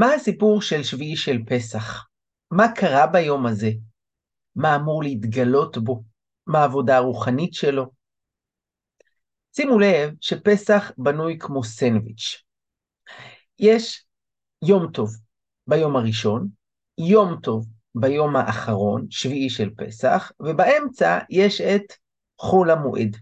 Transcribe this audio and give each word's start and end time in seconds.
מה 0.00 0.14
הסיפור 0.14 0.62
של 0.62 0.82
שביעי 0.82 1.16
של 1.16 1.38
פסח? 1.46 2.06
מה 2.50 2.64
קרה 2.76 3.06
ביום 3.06 3.46
הזה? 3.46 3.70
מה 4.56 4.76
אמור 4.76 5.02
להתגלות 5.02 5.78
בו? 5.78 6.02
מה 6.46 6.58
העבודה 6.58 6.96
הרוחנית 6.96 7.54
שלו? 7.54 7.90
שימו 9.56 9.78
לב 9.78 10.14
שפסח 10.20 10.92
בנוי 10.98 11.38
כמו 11.38 11.64
סנדוויץ'. 11.64 12.42
יש 13.58 14.04
יום 14.62 14.92
טוב 14.92 15.10
ביום 15.66 15.96
הראשון, 15.96 16.48
יום 16.98 17.40
טוב 17.42 17.66
ביום 17.94 18.36
האחרון, 18.36 19.06
שביעי 19.10 19.50
של 19.50 19.70
פסח, 19.74 20.32
ובאמצע 20.40 21.18
יש 21.30 21.60
את 21.60 21.92
חול 22.38 22.70
המועד. 22.70 23.16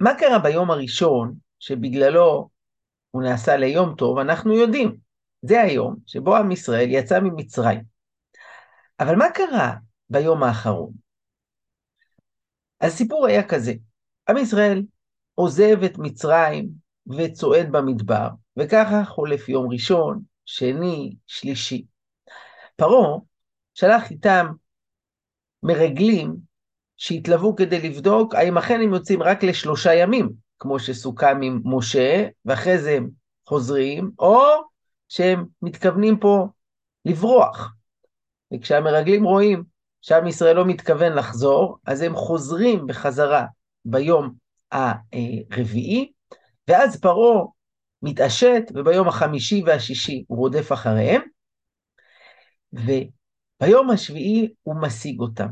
מה 0.00 0.10
קרה 0.18 0.38
ביום 0.38 0.70
הראשון 0.70 1.34
שבגללו 1.58 2.48
הוא 3.10 3.22
נעשה 3.22 3.56
ליום 3.56 3.94
טוב, 3.94 4.18
אנחנו 4.18 4.52
יודעים. 4.52 4.96
זה 5.42 5.60
היום 5.60 5.96
שבו 6.06 6.36
עם 6.36 6.52
ישראל 6.52 6.88
יצא 6.90 7.20
ממצרים. 7.20 7.82
אבל 9.00 9.16
מה 9.16 9.30
קרה 9.34 9.74
ביום 10.10 10.42
האחרון? 10.42 10.92
הסיפור 12.80 13.26
היה 13.26 13.48
כזה, 13.48 13.72
עם 14.28 14.36
ישראל 14.36 14.82
עוזב 15.34 15.82
את 15.84 15.98
מצרים 15.98 16.68
וצועד 17.18 17.72
במדבר, 17.72 18.28
וככה 18.56 19.04
חולף 19.04 19.48
יום 19.48 19.72
ראשון, 19.72 20.22
שני, 20.44 21.16
שלישי. 21.26 21.84
פרעה 22.76 23.18
שלח 23.74 24.10
איתם 24.10 24.46
מרגלים 25.62 26.36
שהתלוו 26.96 27.56
כדי 27.56 27.88
לבדוק 27.88 28.34
האם 28.34 28.58
אכן 28.58 28.80
הם 28.80 28.92
יוצאים 28.94 29.22
רק 29.22 29.42
לשלושה 29.44 29.94
ימים, 29.94 30.32
כמו 30.60 30.78
שסוכם 30.78 31.42
עם 31.42 31.60
משה, 31.64 32.28
ואחרי 32.44 32.78
זה 32.78 32.90
הם 32.90 33.08
חוזרים, 33.46 34.10
או 34.18 34.42
שהם 35.08 35.46
מתכוונים 35.62 36.18
פה 36.18 36.46
לברוח. 37.04 37.74
וכשהמרגלים 38.54 39.24
רואים 39.24 39.64
שעם 40.00 40.26
ישראל 40.26 40.56
לא 40.56 40.66
מתכוון 40.66 41.12
לחזור, 41.12 41.78
אז 41.86 42.02
הם 42.02 42.16
חוזרים 42.16 42.86
בחזרה 42.86 43.46
ביום 43.84 44.34
הרביעי, 44.72 46.12
ואז 46.68 47.00
פרעה 47.00 47.44
מתעשת, 48.02 48.62
וביום 48.74 49.08
החמישי 49.08 49.62
והשישי 49.66 50.24
הוא 50.28 50.38
רודף 50.38 50.72
אחריהם, 50.72 51.22
וביום 52.72 53.90
השביעי 53.90 54.52
הוא 54.62 54.74
משיג 54.82 55.20
אותם. 55.20 55.48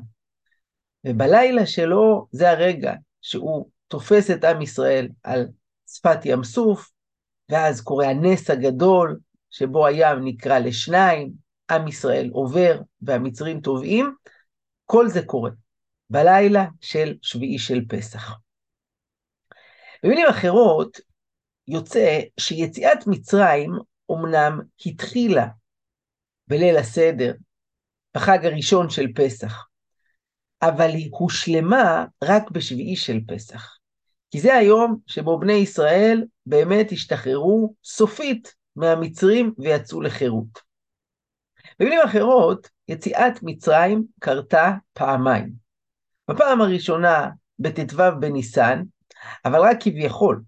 ובלילה 1.07 1.67
שלו 1.67 2.27
זה 2.31 2.51
הרגע 2.51 2.95
שהוא 3.23 3.71
תופס 3.89 4.31
את 4.31 4.45
עם 4.45 4.63
ישראל 4.63 5.09
על 5.23 5.47
שפת 5.91 6.19
ים 6.25 6.45
סוף, 6.45 6.91
ואז 7.51 7.81
קורה 7.81 8.09
הנס 8.09 8.51
הגדול, 8.51 9.19
שבו 9.51 9.87
הים 9.87 10.25
נקרא 10.25 10.59
לשניים, 10.59 11.33
עם 11.71 11.89
ישראל 11.89 12.31
עובר 12.33 12.81
והמצרים 13.01 13.61
טובעים, 13.61 14.15
כל 14.85 15.09
זה 15.09 15.27
קורה 15.27 15.51
בלילה 16.11 16.65
של 16.81 17.15
שביעי 17.23 17.59
של 17.59 17.81
פסח. 17.89 18.33
במילים 20.05 20.27
אחרות, 20.31 20.99
יוצא 21.69 22.21
שיציאת 22.41 23.07
מצרים 23.07 23.71
אומנם 24.09 24.61
התחילה 24.87 25.47
בליל 26.49 26.77
הסדר, 26.77 27.35
בחג 28.17 28.47
הראשון 28.47 28.91
של 28.91 29.07
פסח, 29.15 29.67
אבל 30.63 30.89
היא 30.89 31.11
הושלמה 31.13 32.05
רק 32.25 32.51
בשביעי 32.51 32.97
של 32.97 33.21
פסח. 33.29 33.76
כי 34.37 34.41
זה 34.41 34.55
היום 34.55 34.99
שבו 35.07 35.39
בני 35.39 35.53
ישראל 35.53 36.25
באמת 36.47 36.93
השתחררו 36.93 37.75
סופית 37.85 38.55
מהמצרים 38.77 39.53
ויצאו 39.59 40.01
לחירות. 40.01 40.61
במילים 41.81 42.01
אחרות, 42.05 42.69
יציאת 42.89 43.43
מצרים 43.43 44.05
קרתה 44.21 44.73
פעמיים. 44.93 45.53
בפעם 46.31 46.61
הראשונה 46.61 47.31
בט"ו 47.59 48.03
בניסן, 48.21 48.83
אבל 49.45 49.61
רק 49.61 49.77
כביכול, 49.81 50.43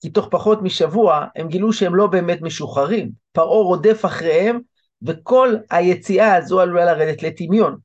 כי 0.00 0.10
תוך 0.10 0.28
פחות 0.30 0.62
משבוע 0.62 1.26
הם 1.36 1.48
גילו 1.48 1.72
שהם 1.72 1.94
לא 1.94 2.06
באמת 2.06 2.42
משוחררים. 2.42 3.10
פרעה 3.32 3.62
רודף 3.62 4.04
אחריהם, 4.04 4.60
וכל 5.02 5.56
היציאה 5.70 6.34
הזו 6.34 6.60
עלולה 6.60 6.84
לרדת 6.84 7.22
לטמיון. 7.22 7.78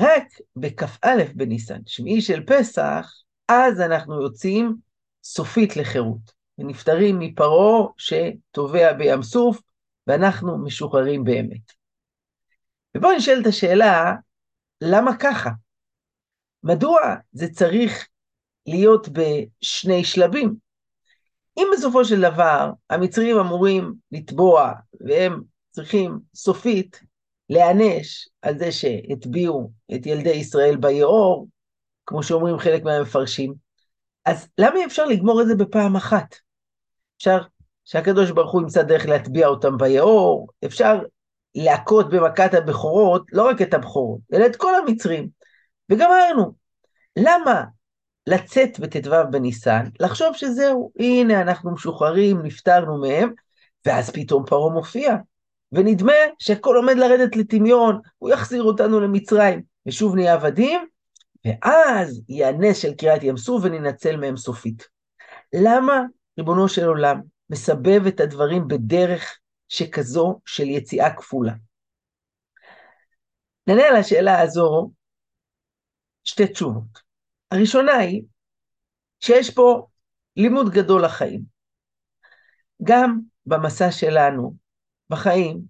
רק 0.00 0.24
בכ"א 0.56 1.24
בניסן, 1.34 1.80
שביעי 1.86 2.20
של 2.20 2.42
פסח, 2.46 3.25
אז 3.48 3.80
אנחנו 3.80 4.22
יוצאים 4.22 4.76
סופית 5.24 5.76
לחירות, 5.76 6.32
ונפטרים 6.58 7.18
מפרעה 7.18 7.86
שטובע 7.96 8.92
בים 8.92 9.22
סוף, 9.22 9.60
ואנחנו 10.06 10.58
משוחררים 10.58 11.24
באמת. 11.24 11.72
ובואו 12.96 13.16
נשאל 13.16 13.40
את 13.42 13.46
השאלה, 13.46 14.14
למה 14.80 15.16
ככה? 15.18 15.50
מדוע 16.62 17.00
זה 17.32 17.48
צריך 17.48 18.08
להיות 18.66 19.08
בשני 19.08 20.04
שלבים? 20.04 20.56
אם 21.58 21.66
בסופו 21.72 22.04
של 22.04 22.20
דבר 22.20 22.70
המצרים 22.90 23.38
אמורים 23.38 23.94
לתבוע, 24.12 24.72
והם 25.00 25.42
צריכים 25.70 26.18
סופית 26.34 27.00
להיענש 27.50 28.28
על 28.42 28.58
זה 28.58 28.72
שהטביעו 28.72 29.70
את 29.94 30.06
ילדי 30.06 30.30
ישראל 30.30 30.76
ביאור, 30.76 31.48
כמו 32.06 32.22
שאומרים 32.22 32.58
חלק 32.58 32.82
מהמפרשים, 32.82 33.54
אז 34.24 34.48
למה 34.58 34.84
אפשר 34.84 35.04
לגמור 35.04 35.42
את 35.42 35.46
זה 35.46 35.54
בפעם 35.54 35.96
אחת? 35.96 36.34
אפשר 37.16 37.38
שהקדוש 37.84 38.30
ברוך 38.30 38.52
הוא 38.52 38.62
ימצא 38.62 38.82
דרך 38.82 39.06
להטביע 39.06 39.46
אותם 39.46 39.76
ביאור, 39.76 40.48
אפשר 40.64 40.98
להכות 41.54 42.10
במכת 42.10 42.54
הבכורות, 42.54 43.26
לא 43.32 43.48
רק 43.48 43.62
את 43.62 43.74
הבכורות, 43.74 44.20
אלא 44.32 44.46
את 44.46 44.56
כל 44.56 44.74
המצרים. 44.74 45.28
וגמרנו. 45.90 46.54
למה 47.16 47.64
לצאת 48.26 48.80
בט"ו 48.80 49.10
בניסן, 49.30 49.84
לחשוב 50.00 50.36
שזהו, 50.36 50.92
הנה 50.98 51.40
אנחנו 51.40 51.74
משוחררים, 51.74 52.42
נפטרנו 52.42 53.00
מהם, 53.00 53.32
ואז 53.86 54.10
פתאום 54.10 54.44
פרעה 54.46 54.74
מופיע, 54.74 55.16
ונדמה 55.72 56.12
שהכל 56.38 56.76
עומד 56.76 56.96
לרדת 56.96 57.36
לטמיון, 57.36 58.00
הוא 58.18 58.30
יחזיר 58.30 58.62
אותנו 58.62 59.00
למצרים, 59.00 59.62
ושוב 59.86 60.14
נהיה 60.14 60.34
עבדים, 60.34 60.86
ואז 61.46 62.22
יהיה 62.28 62.48
הנס 62.48 62.78
של 62.78 62.94
קריעת 62.94 63.22
ים 63.22 63.36
סוף 63.36 63.64
וננצל 63.64 64.16
מהם 64.16 64.36
סופית. 64.36 64.88
למה, 65.54 66.02
ריבונו 66.38 66.68
של 66.68 66.84
עולם, 66.84 67.20
מסבב 67.50 68.06
את 68.08 68.20
הדברים 68.20 68.68
בדרך 68.68 69.38
שכזו 69.68 70.40
של 70.46 70.64
יציאה 70.64 71.16
כפולה? 71.16 71.52
נענה 73.66 73.82
על 73.88 73.96
השאלה 73.96 74.40
הזו 74.40 74.90
שתי 76.24 76.46
תשובות. 76.46 77.00
הראשונה 77.50 77.92
היא 77.92 78.22
שיש 79.20 79.50
פה 79.54 79.86
לימוד 80.36 80.70
גדול 80.70 81.04
לחיים. 81.04 81.42
גם 82.82 83.20
במסע 83.46 83.90
שלנו, 83.90 84.54
בחיים, 85.10 85.60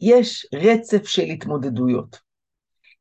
יש 0.00 0.46
רצף 0.54 1.04
של 1.04 1.22
התמודדויות. 1.22 2.27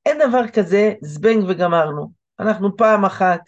אין 0.07 0.29
דבר 0.29 0.47
כזה 0.47 0.93
זבנג 1.01 1.43
וגמרנו. 1.47 2.11
אנחנו 2.39 2.77
פעם 2.77 3.05
אחת 3.05 3.41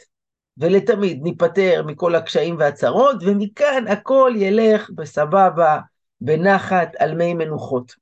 ולתמיד 0.58 1.20
ניפטר 1.24 1.84
מכל 1.86 2.16
הקשיים 2.16 2.56
והצרות, 2.60 3.16
ומכאן 3.22 3.88
הכל 3.88 4.34
ילך 4.36 4.90
בסבבה, 4.96 5.80
בנחת, 6.22 6.96
על 7.00 7.16
מי 7.16 7.34
מנוחות. 7.34 7.94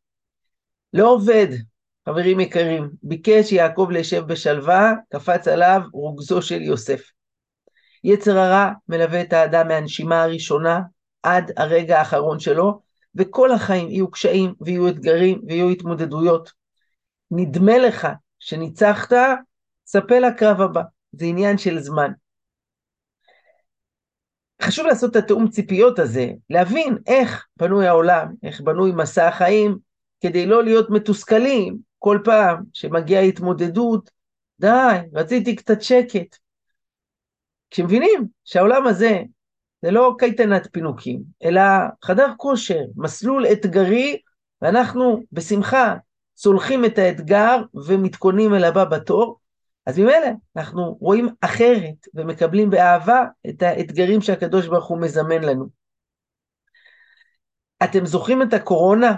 לא 0.93 1.09
עובד, 1.13 1.47
חברים 2.09 2.39
יקרים, 2.39 2.89
ביקש 3.03 3.51
יעקב 3.51 3.87
לישב 3.91 4.23
בשלווה, 4.27 4.93
קפץ 5.09 5.47
עליו 5.47 5.81
רוגזו 5.93 6.41
של 6.41 6.61
יוסף. 6.61 7.01
יצר 8.03 8.37
הרע 8.37 8.71
מלווה 8.89 9.21
את 9.21 9.33
האדם 9.33 9.67
מהנשימה 9.67 10.23
הראשונה 10.23 10.81
עד 11.23 11.51
הרגע 11.57 11.99
האחרון 11.99 12.39
שלו, 12.39 12.81
וכל 13.15 13.51
החיים 13.51 13.89
יהיו 13.89 14.11
קשיים 14.11 14.53
ויהיו 14.61 14.87
אתגרים 14.87 15.41
ויהיו 15.47 15.69
התמודדויות. 15.69 16.51
נדמה 17.31 17.77
לך 17.77 18.07
שניצחת, 18.47 19.11
ספה 19.85 20.19
לקרב 20.19 20.61
הבא, 20.61 20.81
זה 21.11 21.25
עניין 21.25 21.57
של 21.57 21.79
זמן. 21.79 22.11
חשוב 24.61 24.85
לעשות 24.85 25.11
את 25.11 25.15
התאום 25.15 25.49
ציפיות 25.49 25.99
הזה, 25.99 26.29
להבין 26.49 26.97
איך 27.07 27.47
בנוי 27.57 27.87
העולם, 27.87 28.33
איך 28.43 28.61
בנוי 28.61 28.91
מסע 28.91 29.27
החיים, 29.27 29.77
כדי 30.21 30.45
לא 30.45 30.63
להיות 30.63 30.89
מתוסכלים 30.89 31.77
כל 31.99 32.19
פעם 32.23 32.63
שמגיעה 32.73 33.21
התמודדות, 33.21 34.09
די, 34.59 34.97
רציתי 35.13 35.55
קצת 35.55 35.81
שקט. 35.81 36.37
כשמבינים 37.69 38.27
שהעולם 38.43 38.87
הזה 38.87 39.21
זה 39.81 39.91
לא 39.91 40.15
קייטנת 40.19 40.67
פינוקים, 40.71 41.21
אלא 41.43 41.61
חדר 42.03 42.33
כושר, 42.37 42.81
מסלול 42.95 43.45
אתגרי, 43.51 44.21
ואנחנו 44.61 45.23
בשמחה 45.31 45.95
צולחים 46.37 46.85
את 46.85 46.97
האתגר 46.97 47.61
ומתכוננים 47.87 48.53
אל 48.53 48.63
הבא 48.63 48.83
בתור, 48.85 49.39
אז 49.85 49.99
ממילא 49.99 50.27
אנחנו 50.55 50.97
רואים 50.99 51.29
אחרת 51.41 52.07
ומקבלים 52.13 52.69
באהבה 52.69 53.25
את 53.49 53.61
האתגרים 53.61 54.21
שהקדוש 54.21 54.67
ברוך 54.67 54.85
הוא 54.85 55.01
מזמן 55.01 55.43
לנו. 55.43 55.65
אתם 57.83 58.05
זוכרים 58.05 58.41
את 58.41 58.53
הקורונה? 58.53 59.15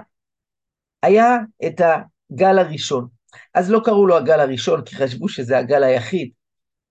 היה 1.04 1.38
את 1.66 1.82
הגל 1.82 2.60
הראשון. 2.60 3.08
אז 3.54 3.72
לא 3.72 3.82
קראו 3.86 4.08
לו 4.08 4.18
הגל 4.18 4.40
הראשון, 4.40 4.82
כי 4.86 4.96
חשבו 4.96 5.30
שזה 5.30 5.58
הגל 5.58 5.84
היחיד. 5.84 6.32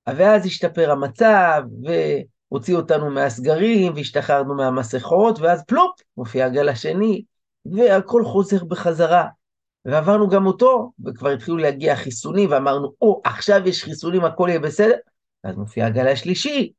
ואז 0.08 0.46
השתפר 0.46 0.90
המצב, 0.90 1.62
והוציאו 1.84 2.78
אותנו 2.78 3.10
מהסגרים, 3.10 3.92
והשתחררנו 3.94 4.54
מהמסכות, 4.56 5.38
ואז 5.38 5.64
פלופ, 5.64 6.00
מופיע 6.16 6.46
הגל 6.46 6.68
השני, 6.68 7.24
והכל 7.66 8.24
חוזר 8.24 8.64
בחזרה. 8.64 9.28
ועברנו 9.84 10.28
גם 10.28 10.46
אותו, 10.46 10.92
וכבר 11.06 11.28
התחילו 11.28 11.56
להגיע 11.56 11.96
חיסונים, 11.96 12.50
ואמרנו, 12.50 12.92
או, 13.02 13.22
oh, 13.26 13.28
עכשיו 13.28 13.68
יש 13.68 13.84
חיסונים, 13.84 14.24
הכל 14.24 14.46
יהיה 14.48 14.60
בסדר. 14.60 14.96
ואז 15.44 15.56
מופיע 15.56 15.86
הגל 15.86 16.08
השלישי, 16.08 16.72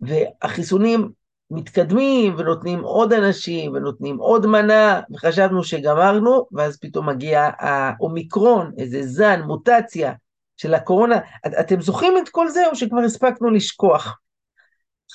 והחיסונים 0.00 1.10
מתקדמים, 1.50 2.34
ונותנים 2.38 2.80
עוד 2.80 3.12
אנשים, 3.12 3.72
ונותנים 3.72 4.16
עוד 4.16 4.46
מנה, 4.46 5.00
וחשבנו 5.14 5.64
שגמרנו, 5.64 6.46
ואז 6.52 6.78
פתאום 6.78 7.08
מגיע 7.08 7.50
האומיקרון, 7.58 8.72
איזה 8.78 9.02
זן, 9.02 9.42
מוטציה 9.42 10.12
של 10.56 10.74
הקורונה. 10.74 11.16
את, 11.46 11.52
אתם 11.60 11.80
זוכרים 11.80 12.18
את 12.18 12.28
כל 12.28 12.48
זה, 12.48 12.66
או 12.66 12.76
שכבר 12.76 13.00
הספקנו 13.00 13.50
לשכוח? 13.50 14.18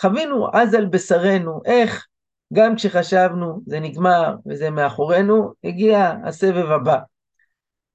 חווינו 0.01 0.47
אז 0.53 0.73
על 0.73 0.85
בשרנו 0.85 1.61
איך 1.65 2.05
גם 2.53 2.75
כשחשבנו 2.75 3.61
זה 3.65 3.79
נגמר 3.79 4.35
וזה 4.45 4.69
מאחורינו, 4.69 5.53
הגיע 5.63 6.13
הסבב 6.25 6.71
הבא. 6.71 6.97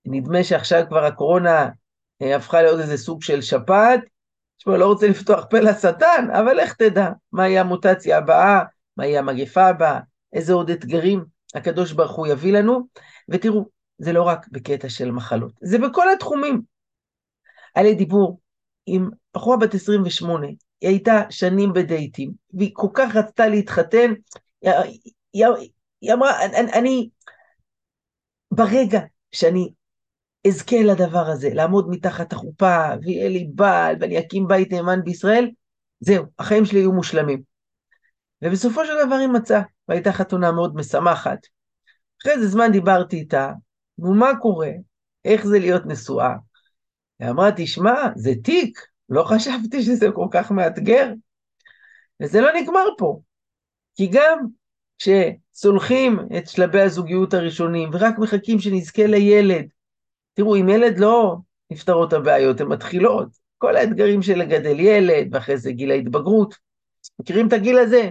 נדמה 0.04 0.44
שעכשיו 0.44 0.84
כבר 0.88 1.04
הקורונה 1.04 1.68
אה, 2.22 2.36
הפכה 2.36 2.62
לעוד 2.62 2.80
איזה 2.80 2.96
סוג 2.96 3.22
של 3.22 3.42
שפעת. 3.42 4.00
תשמע, 4.58 4.76
לא 4.76 4.86
רוצה 4.86 5.08
לפתוח 5.08 5.44
פה 5.50 5.58
לשטן, 5.58 6.26
אבל 6.32 6.60
איך 6.60 6.74
תדע 6.74 7.10
מה 7.32 7.48
יהיה 7.48 7.60
המוטציה 7.60 8.18
הבאה, 8.18 8.62
מה 8.96 9.06
יהיה 9.06 9.20
המגפה 9.20 9.66
הבאה, 9.66 10.00
איזה 10.32 10.52
עוד 10.52 10.70
אתגרים 10.70 11.24
הקדוש 11.54 11.92
ברוך 11.92 12.16
הוא 12.16 12.26
יביא 12.26 12.52
לנו. 12.52 12.86
ותראו, 13.28 13.68
זה 13.98 14.12
לא 14.12 14.22
רק 14.22 14.46
בקטע 14.52 14.88
של 14.88 15.10
מחלות, 15.10 15.52
זה 15.62 15.78
בכל 15.78 16.12
התחומים. 16.12 16.62
היה 17.74 17.84
לי 17.84 17.94
דיבור 17.94 18.40
עם 18.86 19.10
בחורה 19.34 19.56
בת 19.56 19.74
28, 19.74 20.46
היא 20.80 20.90
הייתה 20.90 21.22
שנים 21.30 21.72
בדייטים, 21.72 22.32
והיא 22.54 22.70
כל 22.72 22.88
כך 22.94 23.16
רצתה 23.16 23.48
להתחתן, 23.48 24.12
היא, 24.62 24.72
היא, 25.32 25.44
היא 26.00 26.12
אמרה, 26.12 26.44
אני, 26.44 26.72
אני, 26.72 27.08
ברגע 28.50 29.00
שאני 29.32 29.72
אזכה 30.46 30.82
לדבר 30.82 31.26
הזה, 31.26 31.50
לעמוד 31.54 31.90
מתחת 31.90 32.32
החופה, 32.32 32.86
ויהיה 33.02 33.28
לי 33.28 33.48
בעל, 33.54 33.96
ואני 34.00 34.18
אקים 34.18 34.48
בית 34.48 34.72
נאמן 34.72 35.04
בישראל, 35.04 35.50
זהו, 36.00 36.24
החיים 36.38 36.64
שלי 36.64 36.78
יהיו 36.78 36.92
מושלמים. 36.92 37.42
ובסופו 38.42 38.84
של 38.84 39.06
דבר 39.06 39.14
היא 39.14 39.28
מצאה, 39.28 39.62
והייתה 39.88 40.12
חתונה 40.12 40.52
מאוד 40.52 40.76
משמחת. 40.76 41.38
אחרי 42.20 42.32
איזה 42.32 42.48
זמן 42.48 42.72
דיברתי 42.72 43.16
איתה, 43.16 43.52
נו 43.98 44.14
מה 44.14 44.30
קורה? 44.40 44.70
איך 45.24 45.46
זה 45.46 45.58
להיות 45.58 45.86
נשואה? 45.86 46.34
היא 47.20 47.30
אמרה, 47.30 47.50
תשמע, 47.56 47.94
זה 48.16 48.32
תיק, 48.44 48.78
לא 49.10 49.24
חשבתי 49.24 49.82
שזה 49.82 50.06
כל 50.14 50.26
כך 50.30 50.50
מאתגר. 50.50 51.12
וזה 52.22 52.40
לא 52.40 52.48
נגמר 52.60 52.86
פה, 52.98 53.20
כי 53.94 54.06
גם 54.12 54.46
כשצולחים 54.98 56.18
את 56.38 56.48
שלבי 56.48 56.80
הזוגיות 56.80 57.34
הראשונים 57.34 57.90
ורק 57.92 58.18
מחכים 58.18 58.58
שנזכה 58.58 59.06
לילד, 59.06 59.66
תראו, 60.34 60.54
עם 60.54 60.68
ילד 60.68 60.98
לא 60.98 61.36
נפתרות 61.70 62.12
הבעיות, 62.12 62.60
הן 62.60 62.66
מתחילות. 62.66 63.28
כל 63.58 63.76
האתגרים 63.76 64.22
של 64.22 64.38
לגדל 64.38 64.80
ילד, 64.80 65.34
ואחרי 65.34 65.56
זה 65.56 65.72
גיל 65.72 65.90
ההתבגרות. 65.90 66.54
מכירים 67.18 67.48
את 67.48 67.52
הגיל 67.52 67.78
הזה? 67.78 68.10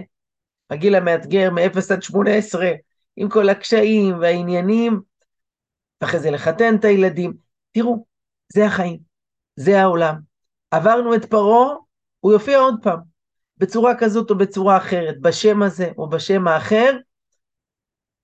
הגיל 0.70 0.94
המאתגר 0.94 1.50
מ-0 1.50 1.92
עד 1.92 2.02
18, 2.02 2.66
עם 3.16 3.28
כל 3.28 3.48
הקשיים 3.48 4.18
והעניינים, 4.20 5.00
ואחרי 6.00 6.20
זה 6.20 6.30
לחתן 6.30 6.76
את 6.76 6.84
הילדים. 6.84 7.32
תראו, 7.72 8.06
זה 8.52 8.66
החיים, 8.66 8.98
זה 9.56 9.80
העולם. 9.80 10.29
עברנו 10.70 11.14
את 11.14 11.24
פרעה, 11.24 11.74
הוא 12.20 12.32
יופיע 12.32 12.58
עוד 12.58 12.74
פעם, 12.82 12.98
בצורה 13.56 13.94
כזאת 13.98 14.30
או 14.30 14.38
בצורה 14.38 14.76
אחרת, 14.76 15.20
בשם 15.20 15.62
הזה 15.62 15.90
או 15.98 16.08
בשם 16.08 16.48
האחר, 16.48 16.96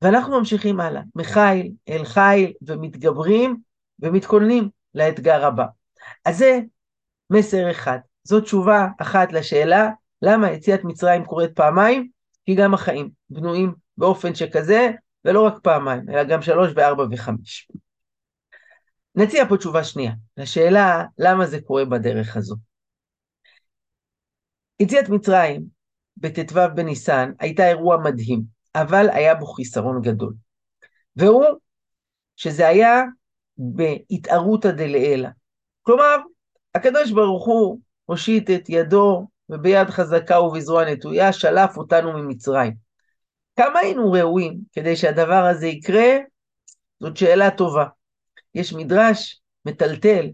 ואנחנו 0.03 0.39
ממשיכים 0.39 0.81
הלאה, 0.81 1.03
מחיל 1.15 1.73
אל 1.89 2.05
חיל 2.05 2.53
ומתגברים 2.63 3.57
ומתכוננים 4.01 4.69
לאתגר 4.95 5.47
הבא. 5.47 5.67
אז 6.25 6.39
זה 6.39 6.61
מסר 7.31 7.71
אחד, 7.71 7.99
זו 8.25 8.41
תשובה 8.41 8.89
אחת 8.99 9.33
לשאלה 9.33 9.91
למה 10.23 10.51
יציאת 10.51 10.85
מצרים 10.85 11.25
קורית 11.25 11.57
פעמיים, 11.57 12.09
כי 12.45 12.55
גם 12.55 12.75
החיים 12.75 13.11
בנויים 13.31 13.75
באופן 13.97 14.35
שכזה, 14.35 14.91
ולא 15.25 15.47
רק 15.47 15.59
פעמיים, 15.63 16.11
אלא 16.11 16.25
גם 16.25 16.43
שלוש 16.43 16.73
וארבע 16.75 17.05
וחמש. 17.11 17.69
נציע 19.17 19.49
פה 19.49 19.57
תשובה 19.57 19.85
שנייה, 19.85 20.13
לשאלה 20.37 21.05
למה 21.19 21.47
זה 21.47 21.61
קורה 21.61 21.85
בדרך 21.85 22.37
הזו. 22.37 22.57
יציאת 24.81 25.09
מצרים 25.09 25.67
בט"ו 26.17 26.61
בניסן 26.75 27.33
הייתה 27.39 27.69
אירוע 27.69 27.97
מדהים, 27.97 28.43
אבל 28.75 29.07
היה 29.11 29.35
בו 29.35 29.47
חיסרון 29.47 30.03
גדול. 30.03 30.35
והוא 31.17 31.45
שזה 32.37 32.69
היה 32.69 33.03
בהתערותא 33.59 34.71
דלעילא. 34.71 35.29
כלומר, 35.83 36.17
הקדוש 36.75 37.11
ברוך 37.11 37.47
הוא 37.47 37.81
הושיט 38.05 38.51
את 38.51 38.69
ידו 38.69 39.27
וביד 39.49 39.91
חזקה 39.91 40.41
ובזרוע 40.41 40.85
נטויה 40.85 41.33
שלף 41.33 41.77
אותנו 41.77 42.13
ממצרים. 42.13 42.75
כמה 43.57 43.79
היינו 43.79 44.13
ראויים 44.13 44.59
כדי 44.73 44.97
שהדבר 44.97 45.45
הזה 45.45 45.67
יקרה? 45.67 46.17
זאת 47.01 47.17
שאלה 47.17 47.51
טובה. 47.51 47.87
יש 48.57 48.73
מדרש 48.73 49.41
מטלטל, 49.65 50.27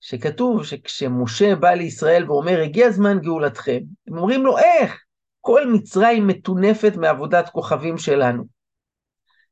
שכתוב 0.00 0.64
שכשמשה 0.64 1.56
בא 1.56 1.70
לישראל 1.70 2.30
ואומר, 2.30 2.60
הגיע 2.60 2.90
זמן 2.90 3.18
גאולתכם, 3.20 3.78
הם 4.08 4.18
אומרים 4.18 4.44
לו, 4.44 4.58
איך? 4.58 5.04
כל 5.40 5.66
מצרים 5.72 6.26
מטונפת 6.26 6.92
מעבודת 6.96 7.48
כוכבים 7.48 7.98
שלנו. 7.98 8.44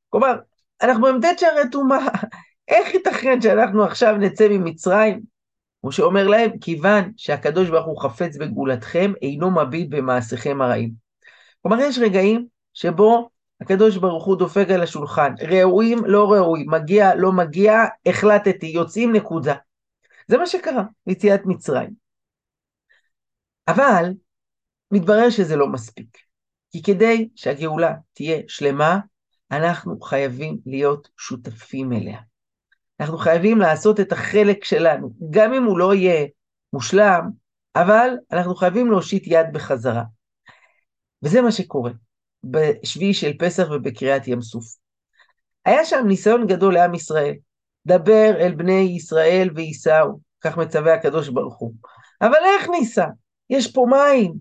כלומר, 0.08 0.34
אנחנו 0.82 1.06
במ"ט 1.06 1.38
שערי 1.38 1.70
טומאה, 1.72 2.06
איך 2.68 2.94
ייתכן 2.94 3.40
שאנחנו 3.40 3.84
עכשיו 3.84 4.16
נצא 4.16 4.48
ממצרים? 4.48 5.20
משה 5.84 6.02
אומר 6.02 6.28
להם, 6.28 6.58
כיוון 6.58 7.12
שהקדוש 7.16 7.68
ברוך 7.68 7.86
הוא 7.86 8.02
חפץ 8.02 8.36
בגאולתכם, 8.36 9.12
אינו 9.22 9.50
מביט 9.50 9.88
במעשיכם 9.90 10.62
הרעים. 10.62 10.92
כלומר, 11.62 11.80
יש 11.80 11.98
רגעים 11.98 12.46
שבו 12.74 13.30
הקדוש 13.60 13.96
ברוך 13.96 14.24
הוא 14.24 14.36
דופק 14.36 14.66
על 14.74 14.82
השולחן, 14.82 15.34
ראויים, 15.48 15.98
לא 16.06 16.32
ראויים, 16.32 16.70
מגיע, 16.70 17.14
לא 17.14 17.32
מגיע, 17.32 17.72
החלטתי, 18.06 18.66
יוצאים, 18.66 19.12
נקודה. 19.12 19.54
זה 20.26 20.38
מה 20.38 20.46
שקרה, 20.46 20.82
יציאת 21.06 21.40
מצרים. 21.46 21.90
אבל 23.68 24.12
מתברר 24.90 25.30
שזה 25.30 25.56
לא 25.56 25.68
מספיק, 25.68 26.18
כי 26.70 26.82
כדי 26.82 27.28
שהגאולה 27.34 27.94
תהיה 28.12 28.42
שלמה, 28.48 28.98
אנחנו 29.50 30.00
חייבים 30.00 30.58
להיות 30.66 31.08
שותפים 31.16 31.92
אליה. 31.92 32.18
אנחנו 33.00 33.18
חייבים 33.18 33.58
לעשות 33.58 34.00
את 34.00 34.12
החלק 34.12 34.64
שלנו, 34.64 35.10
גם 35.30 35.52
אם 35.52 35.64
הוא 35.64 35.78
לא 35.78 35.94
יהיה 35.94 36.26
מושלם, 36.72 37.30
אבל 37.76 38.10
אנחנו 38.32 38.54
חייבים 38.54 38.90
להושיט 38.90 39.22
יד 39.26 39.46
בחזרה. 39.52 40.02
וזה 41.22 41.42
מה 41.42 41.52
שקורה. 41.52 41.90
בשביעי 42.44 43.14
של 43.14 43.32
פסח 43.38 43.66
ובקריאת 43.70 44.28
ים 44.28 44.42
סוף. 44.42 44.64
היה 45.64 45.84
שם 45.84 46.04
ניסיון 46.06 46.46
גדול 46.46 46.74
לעם 46.74 46.94
ישראל, 46.94 47.34
דבר 47.86 48.30
אל 48.40 48.54
בני 48.54 48.94
ישראל 48.96 49.50
וייסעו, 49.54 50.20
כך 50.40 50.56
מצווה 50.58 50.94
הקדוש 50.94 51.28
ברוך 51.28 51.58
הוא. 51.58 51.74
אבל 52.22 52.38
איך 52.44 52.68
ניסע? 52.68 53.06
יש 53.50 53.72
פה 53.72 53.86
מים, 53.90 54.34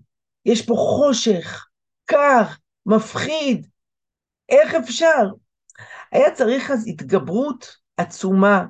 יש 0.44 0.66
פה 0.66 0.74
חושך, 0.74 1.66
קר, 2.04 2.42
מפחיד, 2.86 3.66
איך 4.48 4.74
אפשר? 4.74 5.26
היה 6.12 6.30
צריך 6.30 6.70
אז 6.70 6.88
התגברות 6.88 7.76
עצומה, 7.96 8.64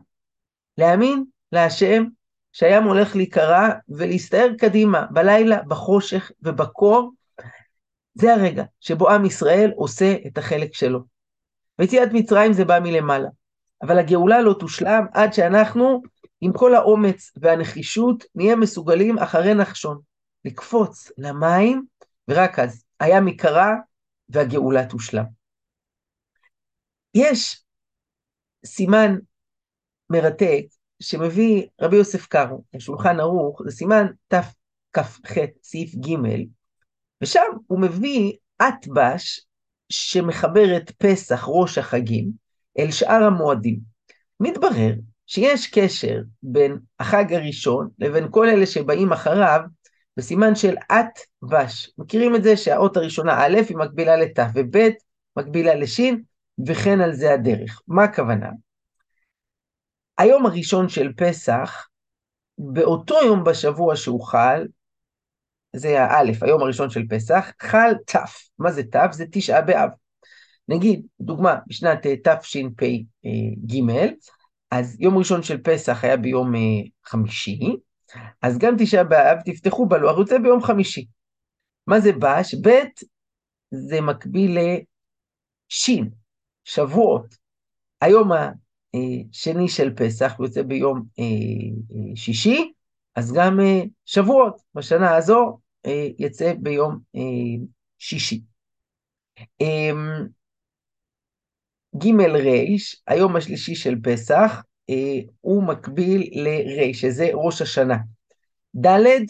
להאמין 0.78 1.24
להשם 1.52 2.04
שהים 2.52 2.84
הולך 2.84 3.16
להיקרע 3.16 3.68
ולהסתער 3.88 4.48
קדימה 4.58 5.06
בלילה, 5.10 5.62
בחושך 5.62 6.30
ובקור, 6.42 7.12
זה 8.20 8.34
הרגע 8.34 8.64
שבו 8.80 9.10
עם 9.10 9.24
ישראל 9.24 9.70
עושה 9.76 10.14
את 10.26 10.38
החלק 10.38 10.74
שלו. 10.74 11.00
ויציאת 11.78 12.08
מצרים 12.12 12.52
זה 12.52 12.64
בא 12.64 12.78
מלמעלה, 12.82 13.28
אבל 13.82 13.98
הגאולה 13.98 14.42
לא 14.42 14.54
תושלם 14.58 15.06
עד 15.14 15.32
שאנחנו, 15.32 16.02
עם 16.40 16.52
כל 16.52 16.74
האומץ 16.74 17.32
והנחישות, 17.36 18.24
נהיה 18.34 18.56
מסוגלים 18.56 19.18
אחרי 19.18 19.54
נחשון, 19.54 20.00
לקפוץ 20.44 21.10
למים, 21.18 21.84
ורק 22.28 22.58
אז 22.58 22.84
הים 23.00 23.28
ייקרע 23.28 23.74
והגאולה 24.28 24.86
תושלם. 24.86 25.24
יש 27.14 27.64
סימן 28.66 29.16
מרתק 30.10 30.64
שמביא 31.00 31.66
רבי 31.80 31.96
יוסף 31.96 32.26
קארו, 32.26 32.64
השולחן 32.74 33.20
ערוך, 33.20 33.62
זה 33.64 33.70
סימן 33.70 34.06
תכ"ח, 34.28 35.20
סעיף 35.62 35.94
ג', 35.94 36.14
ושם 37.22 37.46
הוא 37.66 37.80
מביא 37.80 38.32
אטבש 38.62 39.40
את 40.76 40.90
פסח, 40.90 41.44
ראש 41.48 41.78
החגים, 41.78 42.30
אל 42.78 42.90
שאר 42.90 43.24
המועדים. 43.24 43.78
מתברר 44.40 44.94
שיש 45.26 45.66
קשר 45.66 46.20
בין 46.42 46.78
החג 47.00 47.32
הראשון 47.32 47.88
לבין 47.98 48.26
כל 48.30 48.48
אלה 48.48 48.66
שבאים 48.66 49.12
אחריו, 49.12 49.60
בסימן 50.16 50.54
של 50.54 50.76
את 50.92 51.44
וש. 51.50 51.90
מכירים 51.98 52.36
את 52.36 52.42
זה 52.42 52.56
שהאות 52.56 52.96
הראשונה 52.96 53.46
א' 53.46 53.56
היא 53.68 53.76
מקבילה 53.76 54.16
לת' 54.16 54.38
וב' 54.54 54.88
מקבילה 55.36 55.74
לש', 55.74 56.00
וכן 56.66 57.00
על 57.00 57.12
זה 57.12 57.32
הדרך. 57.32 57.82
מה 57.88 58.04
הכוונה? 58.04 58.50
היום 60.18 60.46
הראשון 60.46 60.88
של 60.88 61.12
פסח, 61.16 61.88
באותו 62.58 63.14
יום 63.26 63.44
בשבוע 63.44 63.96
שהוא 63.96 64.26
חל, 64.26 64.66
זה 65.76 66.02
האלף, 66.02 66.42
היום 66.42 66.62
הראשון 66.62 66.90
של 66.90 67.08
פסח, 67.08 67.52
חל 67.62 67.94
ת'. 68.06 68.16
מה 68.58 68.72
זה 68.72 68.82
ת'? 68.82 69.12
זה 69.12 69.24
תשעה 69.32 69.62
באב. 69.62 69.90
נגיד, 70.68 71.06
דוגמה, 71.20 71.58
בשנת 71.66 72.06
תשפ"ג, 72.06 73.02
אז 74.70 74.96
יום 75.00 75.18
ראשון 75.18 75.42
של 75.42 75.62
פסח 75.62 76.04
היה 76.04 76.16
ביום 76.16 76.54
אה, 76.54 76.60
חמישי, 77.04 77.60
אז 78.42 78.58
גם 78.58 78.74
תשעה 78.78 79.04
באב, 79.04 79.38
תפתחו 79.44 79.86
בלוח, 79.86 80.18
יוצא 80.18 80.38
ביום 80.38 80.62
חמישי. 80.62 81.06
מה 81.86 82.00
זה 82.00 82.12
בש? 82.12 82.54
ב' 82.54 82.70
זה 83.70 84.00
מקביל 84.00 84.58
לשין, 85.70 86.10
שבועות. 86.64 87.34
היום 88.00 88.30
השני 88.32 89.68
של 89.68 89.94
פסח 89.94 90.32
יוצא 90.40 90.62
ביום 90.62 91.02
אה, 91.18 91.24
אה, 91.24 92.16
שישי, 92.16 92.72
אז 93.18 93.32
גם 93.32 93.60
שבועות 94.04 94.62
בשנה 94.74 95.16
הזו 95.16 95.58
יצא 96.18 96.52
ביום 96.58 96.98
שישי. 97.98 98.42
אמ, 99.60 100.26
ג' 101.96 102.20
ר', 102.20 102.76
היום 103.06 103.36
השלישי 103.36 103.74
של 103.74 103.94
פסח, 104.02 104.62
אה, 104.90 105.18
הוא 105.40 105.62
מקביל 105.62 106.30
לר', 106.32 106.92
שזה 106.92 107.30
ראש 107.34 107.62
השנה. 107.62 107.96
ד' 108.76 109.24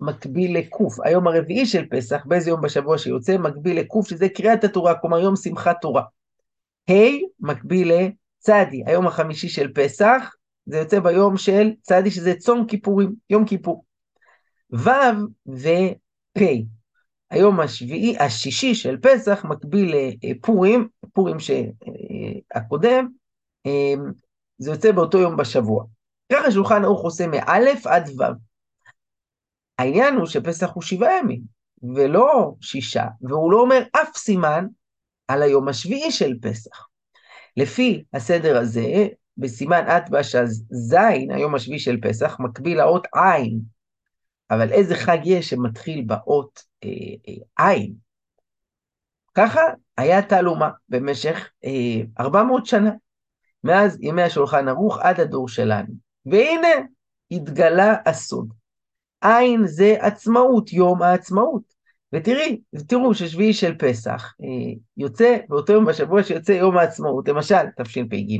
מקביל 0.00 0.58
לק', 0.58 0.76
היום 1.04 1.26
הרביעי 1.26 1.66
של 1.66 1.86
פסח, 1.90 2.22
באיזה 2.26 2.50
יום 2.50 2.60
בשבוע 2.60 2.98
שיוצא, 2.98 3.38
מקביל 3.38 3.80
לק', 3.80 3.92
שזה 4.08 4.28
קריאת 4.28 4.64
התורה, 4.64 4.94
כלומר 4.98 5.18
יום 5.18 5.36
שמחת 5.36 5.76
תורה. 5.80 6.02
ה' 6.90 7.18
מקביל 7.40 7.92
לצדי, 7.92 8.82
היום 8.86 9.06
החמישי 9.06 9.48
של 9.48 9.72
פסח, 9.72 10.34
זה 10.66 10.78
יוצא 10.78 11.00
ביום 11.00 11.36
של 11.36 11.70
צדי, 11.82 12.10
שזה 12.10 12.34
צום 12.34 12.66
כיפורים, 12.66 13.14
יום 13.30 13.46
כיפור. 13.46 13.84
ו' 14.72 14.90
ופ', 15.48 16.42
היום 17.30 17.60
השביעי, 17.60 18.18
השישי 18.18 18.74
של 18.74 18.96
פסח 19.02 19.44
מקביל 19.44 19.94
לפורים, 20.22 20.88
פורים 21.12 21.36
שהקודם, 21.40 23.08
אמ, 23.66 24.12
זה 24.58 24.70
יוצא 24.70 24.92
באותו 24.92 25.18
יום 25.18 25.36
בשבוע. 25.36 25.84
ככה 26.32 26.50
שולחן 26.50 26.84
ערוך 26.84 27.02
עושה 27.02 27.26
מאלף 27.26 27.86
עד 27.86 28.08
ו'. 28.08 28.22
העניין 29.78 30.14
הוא 30.14 30.26
שפסח 30.26 30.70
הוא 30.74 30.82
שבעה 30.82 31.18
ימים, 31.18 31.42
ולא 31.94 32.54
שישה, 32.60 33.04
והוא 33.20 33.52
לא 33.52 33.60
אומר 33.60 33.82
אף 33.92 34.16
סימן 34.16 34.66
על 35.28 35.42
היום 35.42 35.68
השביעי 35.68 36.12
של 36.12 36.34
פסח. 36.42 36.86
לפי 37.56 38.04
הסדר 38.12 38.58
הזה, 38.58 39.06
בסימן 39.38 39.84
אטבש 39.86 40.34
אז 40.34 40.64
זין, 40.70 41.30
היום 41.30 41.54
השביעי 41.54 41.78
של 41.78 42.00
פסח, 42.00 42.36
מקביל 42.40 42.78
לאות 42.78 43.06
עין. 43.14 43.60
אבל 44.50 44.72
איזה 44.72 44.94
חג 44.96 45.18
יש 45.24 45.50
שמתחיל 45.50 46.04
באות 46.06 46.62
אה, 46.84 46.88
אה, 47.28 47.68
עין? 47.68 47.94
ככה 49.34 49.60
היה 49.96 50.22
תעלומה 50.22 50.70
במשך 50.88 51.50
אה, 51.64 51.70
400 52.20 52.66
שנה, 52.66 52.90
מאז 53.64 53.98
ימי 54.00 54.22
השולחן 54.22 54.68
ערוך 54.68 54.98
עד 54.98 55.20
הדור 55.20 55.48
שלנו. 55.48 55.94
והנה, 56.26 56.68
התגלה 57.30 57.96
הסוד. 58.06 58.52
עין 59.20 59.66
זה 59.66 59.96
עצמאות, 60.00 60.72
יום 60.72 61.02
העצמאות. 61.02 61.74
ותראי, 62.12 62.60
תראו 62.88 63.14
ששביעי 63.14 63.52
של 63.52 63.74
פסח 63.78 64.34
אה, 64.42 64.74
יוצא 64.96 65.36
באותו 65.48 65.72
יום 65.72 65.84
בשבוע 65.84 66.22
שיוצא 66.22 66.52
יום 66.52 66.76
העצמאות, 66.76 67.28
למשל, 67.28 67.64
תשפ"ג, 67.76 68.38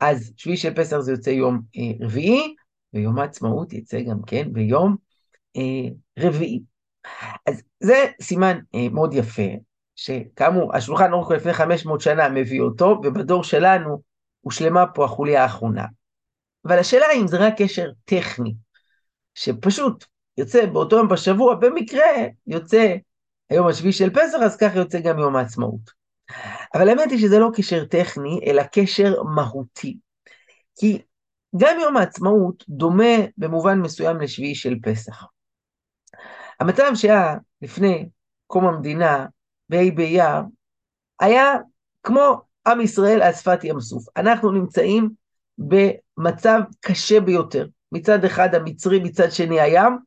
אז 0.00 0.32
שביעי 0.36 0.56
של 0.56 0.74
פסח 0.74 0.98
זה 0.98 1.12
יוצא 1.12 1.30
יום 1.30 1.60
אה, 1.76 2.06
רביעי, 2.06 2.54
ויום 2.92 3.18
העצמאות 3.18 3.72
יצא 3.72 4.00
גם 4.00 4.22
כן 4.26 4.52
ביום 4.52 4.96
אה, 5.56 5.90
רביעי. 6.18 6.62
אז 7.46 7.62
זה 7.80 8.06
סימן 8.22 8.58
אה, 8.74 8.88
מאוד 8.88 9.14
יפה, 9.14 9.52
שכאמור, 9.96 10.76
השולחן 10.76 11.12
ערוך 11.12 11.30
לפני 11.30 11.52
500 11.52 12.00
שנה 12.00 12.28
מביא 12.28 12.60
אותו, 12.60 13.00
ובדור 13.04 13.44
שלנו 13.44 14.02
הושלמה 14.40 14.86
פה 14.86 15.04
החוליה 15.04 15.42
האחרונה. 15.42 15.86
אבל 16.64 16.78
השאלה 16.78 17.06
אם 17.16 17.26
זה 17.26 17.36
רק 17.36 17.54
קשר 17.56 17.90
טכני, 18.04 18.54
שפשוט 19.34 20.04
יוצא 20.38 20.66
באותו 20.66 20.96
יום 20.96 21.08
בשבוע, 21.08 21.54
במקרה 21.54 22.04
יוצא 22.46 22.96
היום 23.50 23.66
השביעי 23.66 23.92
של 23.92 24.10
פסח, 24.10 24.38
אז 24.44 24.56
ככה 24.56 24.78
יוצא 24.78 25.00
גם 25.00 25.18
יום 25.18 25.36
העצמאות. 25.36 26.03
אבל 26.74 26.88
האמת 26.88 27.10
היא 27.10 27.18
שזה 27.18 27.38
לא 27.38 27.50
קשר 27.54 27.84
טכני, 27.84 28.40
אלא 28.46 28.62
קשר 28.62 29.22
מהותי. 29.22 29.98
כי 30.78 31.02
גם 31.56 31.76
יום 31.80 31.96
העצמאות 31.96 32.64
דומה 32.68 33.14
במובן 33.38 33.80
מסוים 33.80 34.20
לשביעי 34.20 34.54
של 34.54 34.74
פסח. 34.82 35.24
המצב 36.60 36.90
שהיה 36.94 37.36
לפני 37.62 38.08
קום 38.46 38.66
המדינה, 38.66 39.26
בה' 39.68 39.90
באייר, 39.94 40.42
היה 41.20 41.54
כמו 42.02 42.40
עם 42.66 42.80
ישראל 42.80 43.22
על 43.22 43.32
שפת 43.32 43.64
ים 43.64 43.80
סוף. 43.80 44.04
אנחנו 44.16 44.52
נמצאים 44.52 45.10
במצב 45.58 46.60
קשה 46.80 47.20
ביותר. 47.20 47.66
מצד 47.92 48.24
אחד 48.24 48.54
המצרי, 48.54 49.00
מצד 49.00 49.32
שני 49.32 49.60
הים, 49.60 49.98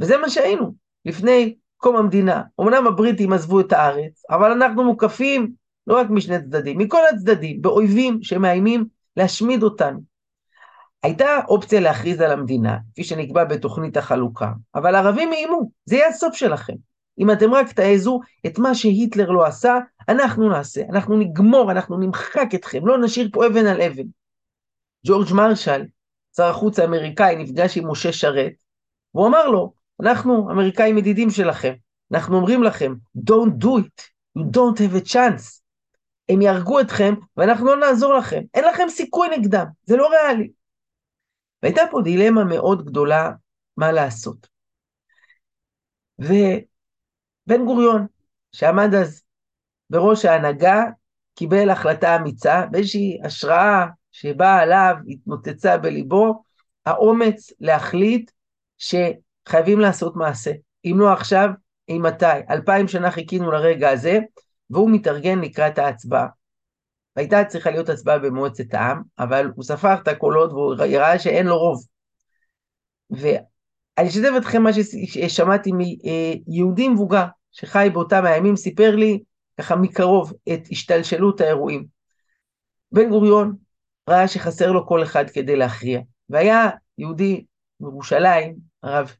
וזה 0.00 0.18
מה 0.18 0.30
שהיינו 0.30 0.74
לפני 1.04 1.56
קום 1.76 1.96
המדינה. 1.96 2.42
אמנם 2.60 2.86
הבריטים 2.86 3.32
עזבו 3.32 3.60
את 3.60 3.72
הארץ, 3.72 4.22
אבל 4.30 4.52
אנחנו 4.52 4.84
מוקפים 4.84 5.52
לא 5.90 5.96
רק 5.96 6.10
משני 6.10 6.38
צדדים, 6.40 6.78
מכל 6.78 7.00
הצדדים, 7.12 7.62
באויבים 7.62 8.22
שמאיימים 8.22 8.84
להשמיד 9.16 9.62
אותנו. 9.62 10.00
הייתה 11.02 11.26
אופציה 11.48 11.80
להכריז 11.80 12.20
על 12.20 12.30
המדינה, 12.30 12.78
כפי 12.92 13.04
שנקבע 13.04 13.44
בתוכנית 13.44 13.96
החלוקה, 13.96 14.52
אבל 14.74 14.94
הערבים 14.94 15.32
איימו, 15.32 15.70
זה 15.84 15.96
יהיה 15.96 16.08
הסוף 16.08 16.34
שלכם. 16.34 16.74
אם 17.18 17.30
אתם 17.30 17.54
רק 17.54 17.72
תעזו 17.72 18.20
את 18.46 18.58
מה 18.58 18.74
שהיטלר 18.74 19.30
לא 19.30 19.44
עשה, 19.44 19.78
אנחנו 20.08 20.48
נעשה, 20.48 20.82
אנחנו 20.92 21.16
נגמור, 21.16 21.70
אנחנו 21.70 21.98
נמחק 21.98 22.48
אתכם, 22.54 22.86
לא 22.86 22.98
נשאיר 22.98 23.28
פה 23.32 23.46
אבן 23.46 23.66
על 23.66 23.82
אבן. 23.82 24.06
ג'ורג' 25.06 25.32
מרשל, 25.32 25.82
שר 26.36 26.44
החוץ 26.44 26.78
האמריקאי, 26.78 27.36
נפגש 27.36 27.78
עם 27.78 27.90
משה 27.90 28.12
שרת, 28.12 28.52
והוא 29.14 29.26
אמר 29.26 29.48
לו, 29.48 29.72
אנחנו 30.02 30.50
אמריקאים 30.50 30.98
ידידים 30.98 31.30
שלכם, 31.30 31.72
אנחנו 32.12 32.36
אומרים 32.36 32.62
לכם, 32.62 32.94
don't 33.30 33.64
do 33.64 33.68
it, 33.68 34.02
you 34.38 34.42
don't 34.42 34.78
have 34.78 35.06
a 35.06 35.12
chance. 35.12 35.59
הם 36.30 36.42
יהרגו 36.42 36.80
אתכם 36.80 37.14
ואנחנו 37.36 37.66
לא 37.66 37.76
נעזור 37.76 38.14
לכם, 38.14 38.40
אין 38.54 38.64
לכם 38.64 38.88
סיכוי 38.88 39.28
נגדם, 39.38 39.66
זה 39.82 39.96
לא 39.96 40.08
ריאלי. 40.08 40.50
והייתה 41.62 41.82
פה 41.90 42.00
דילמה 42.04 42.44
מאוד 42.44 42.84
גדולה 42.84 43.30
מה 43.76 43.92
לעשות. 43.92 44.48
ובן 46.18 47.64
גוריון, 47.64 48.06
שעמד 48.52 48.94
אז 48.94 49.22
בראש 49.90 50.24
ההנהגה, 50.24 50.82
קיבל 51.34 51.70
החלטה 51.70 52.16
אמיצה, 52.16 52.66
באיזושהי 52.70 53.18
השראה 53.24 53.86
שבאה 54.12 54.60
עליו, 54.60 54.94
התנוצצה 55.08 55.78
בליבו, 55.78 56.42
האומץ 56.86 57.52
להחליט 57.60 58.30
שחייבים 58.78 59.80
לעשות 59.80 60.16
מעשה. 60.16 60.52
אם 60.84 60.96
לא 60.98 61.12
עכשיו, 61.12 61.50
אם 61.88 62.02
מתי? 62.04 62.26
אלפיים 62.50 62.88
שנה 62.88 63.10
חיכינו 63.10 63.50
לרגע 63.50 63.90
הזה, 63.90 64.18
והוא 64.70 64.90
מתארגן 64.90 65.40
לקראת 65.40 65.78
ההצבעה. 65.78 66.26
והייתה 67.16 67.44
צריכה 67.44 67.70
להיות 67.70 67.88
הצבעה 67.88 68.18
במועצת 68.18 68.74
העם, 68.74 69.02
אבל 69.18 69.50
הוא 69.54 69.64
ספר 69.64 69.94
את 69.94 70.08
הקולות 70.08 70.52
והוא 70.52 70.74
ראה 70.78 71.18
שאין 71.18 71.46
לו 71.46 71.58
רוב. 71.58 71.84
ואני 73.10 74.08
אשתף 74.08 74.30
אתכם 74.36 74.62
מה 74.62 74.70
ששמעתי 74.72 75.70
מיהודי 75.72 76.88
מבוגר 76.88 77.24
שחי 77.52 77.88
באותם 77.92 78.24
הימים, 78.24 78.56
סיפר 78.56 78.96
לי 78.96 79.22
ככה 79.58 79.76
מקרוב 79.76 80.32
את 80.52 80.60
השתלשלות 80.70 81.40
האירועים. 81.40 81.86
בן 82.92 83.08
גוריון 83.08 83.56
ראה 84.08 84.28
שחסר 84.28 84.72
לו 84.72 84.86
כל 84.86 85.02
אחד 85.02 85.30
כדי 85.30 85.56
להכריע, 85.56 86.00
והיה 86.30 86.70
יהודי 86.98 87.44
מירושלים, 87.80 88.56
הרב 88.82 89.14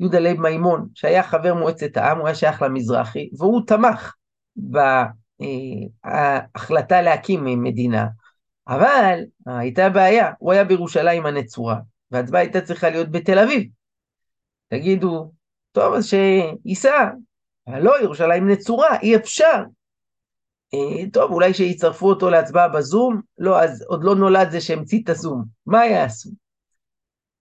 יהודה 0.00 0.18
לייב 0.18 0.40
מימון, 0.40 0.88
שהיה 0.94 1.22
חבר 1.22 1.54
מועצת 1.54 1.96
העם, 1.96 2.18
הוא 2.18 2.26
היה 2.26 2.34
שייך 2.34 2.62
למזרחי, 2.62 3.30
והוא 3.38 3.62
תמך 3.66 4.14
ההחלטה 6.04 7.02
להקים 7.02 7.62
מדינה, 7.62 8.06
אבל 8.68 9.18
הייתה 9.46 9.88
בעיה, 9.88 10.32
הוא 10.38 10.52
היה 10.52 10.64
בירושלים 10.64 11.26
הנצורה, 11.26 11.76
וההצבעה 12.10 12.40
הייתה 12.40 12.60
צריכה 12.60 12.90
להיות 12.90 13.10
בתל 13.10 13.38
אביב. 13.38 13.68
תגידו, 14.68 15.32
טוב, 15.72 15.94
אז 15.94 16.06
שייסע, 16.06 17.10
לא, 17.66 18.02
ירושלים 18.02 18.50
נצורה, 18.50 19.00
אי 19.02 19.16
אפשר. 19.16 19.62
אה, 20.74 21.10
טוב, 21.12 21.32
אולי 21.32 21.54
שיצרפו 21.54 22.08
אותו 22.08 22.30
להצבעה 22.30 22.68
בזום? 22.68 23.20
לא, 23.38 23.62
אז 23.62 23.82
עוד 23.82 24.04
לא 24.04 24.14
נולד 24.14 24.50
זה 24.50 24.60
שהמציא 24.60 25.02
את 25.04 25.08
הזום. 25.08 25.44
מה 25.66 25.86
יעשו? 25.86 26.30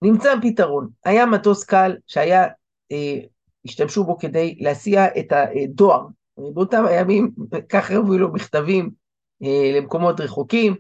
נמצא 0.02 0.34
פתרון. 0.42 0.90
היה 1.06 1.26
מטוס 1.26 1.64
קל 1.64 1.96
שהיה, 2.08 2.44
אה, 2.92 3.20
השתמשו 3.66 4.04
בו 4.04 4.18
כדי 4.18 4.58
להסיע 4.60 5.06
את 5.20 5.32
הדואר. 5.32 6.06
באותם 6.38 6.86
הימים, 6.86 7.32
ככה 7.70 7.96
הובילו 7.96 8.34
מכתבים 8.34 8.90
אה, 9.44 9.72
למקומות 9.76 10.20
רחוקים. 10.20 10.76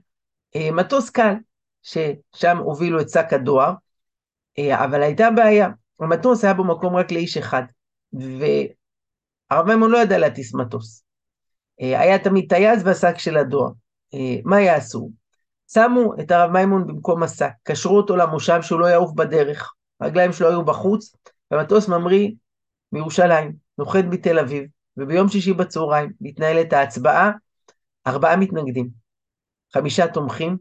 אה, 0.55 0.71
מטוס 0.71 1.09
קל, 1.09 1.33
ששם 1.81 2.57
הובילו 2.57 3.01
את 3.01 3.09
שק 3.09 3.27
הדואר, 3.31 3.73
אה, 4.59 4.85
אבל 4.85 5.03
הייתה 5.03 5.31
בעיה. 5.31 5.69
המטוס 5.99 6.43
היה 6.43 6.53
בו 6.53 6.63
מקום 6.63 6.95
רק 6.95 7.11
לאיש 7.11 7.37
אחד, 7.37 7.63
והרב 8.13 9.67
מימון 9.67 9.91
לא 9.91 9.97
ידע 9.97 10.17
להטיס 10.17 10.53
מטוס. 10.53 11.03
היה 11.79 12.19
תמיד 12.19 12.49
טייס 12.49 12.81
והשק 12.85 13.17
של 13.17 13.37
הדואר. 13.37 13.69
מה 14.43 14.61
יעשו? 14.61 15.09
שמו 15.73 16.13
את 16.19 16.31
הרב 16.31 16.51
מימון 16.51 16.87
במקום 16.87 17.23
השק, 17.23 17.51
קשרו 17.63 17.97
אותו 17.97 18.15
למושב 18.15 18.61
שהוא 18.61 18.79
לא 18.79 18.85
יעוף 18.85 19.11
בדרך, 19.15 19.73
הרגליים 19.99 20.33
שלו 20.33 20.49
היו 20.49 20.65
בחוץ, 20.65 21.15
והמטוס 21.51 21.87
ממריא 21.87 22.31
מירושלים, 22.91 23.53
נוחת 23.77 24.03
בתל 24.09 24.39
אביב, 24.39 24.63
וביום 24.97 25.29
שישי 25.29 25.53
בצהריים 25.53 26.11
מתנהלת 26.21 26.73
ההצבעה, 26.73 27.31
ארבעה 28.07 28.37
מתנגדים, 28.37 28.89
חמישה 29.73 30.07
תומכים, 30.07 30.57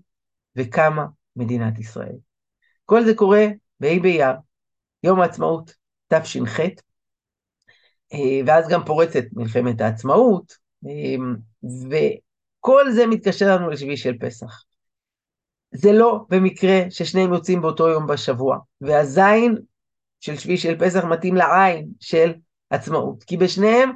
וקמה 0.57 1.07
מדינת 1.37 1.79
ישראל. 1.79 2.17
כל 2.85 3.05
זה 3.05 3.15
קורה 3.15 3.47
בה' 3.81 3.99
באייר, 4.03 4.35
יום 5.03 5.21
העצמאות 5.21 5.75
תש"ח, 6.09 6.61
אה, 8.13 8.41
ואז 8.47 8.69
גם 8.69 8.85
פורצת 8.85 9.25
מלחמת 9.33 9.81
העצמאות, 9.81 10.57
אמ, 10.87 11.35
וכל 11.91 12.91
זה 12.91 13.07
מתקשר 13.07 13.57
לנו 13.57 13.71
לשביעי 13.71 13.97
של 13.97 14.19
פסח. 14.19 14.65
זה 15.75 15.93
לא 15.93 16.25
במקרה 16.29 16.81
ששניהם 16.91 17.35
יוצאים 17.35 17.63
באותו 17.63 17.89
יום 17.89 18.07
בשבוע, 18.07 18.59
והזין 18.81 19.57
של 20.21 20.37
שביעי 20.37 20.59
של 20.59 20.79
פסח 20.79 21.05
מתאים 21.05 21.35
לעין 21.35 21.89
של 22.01 22.33
עצמאות, 22.71 23.25
כי 23.25 23.37
בשניהם, 23.37 23.93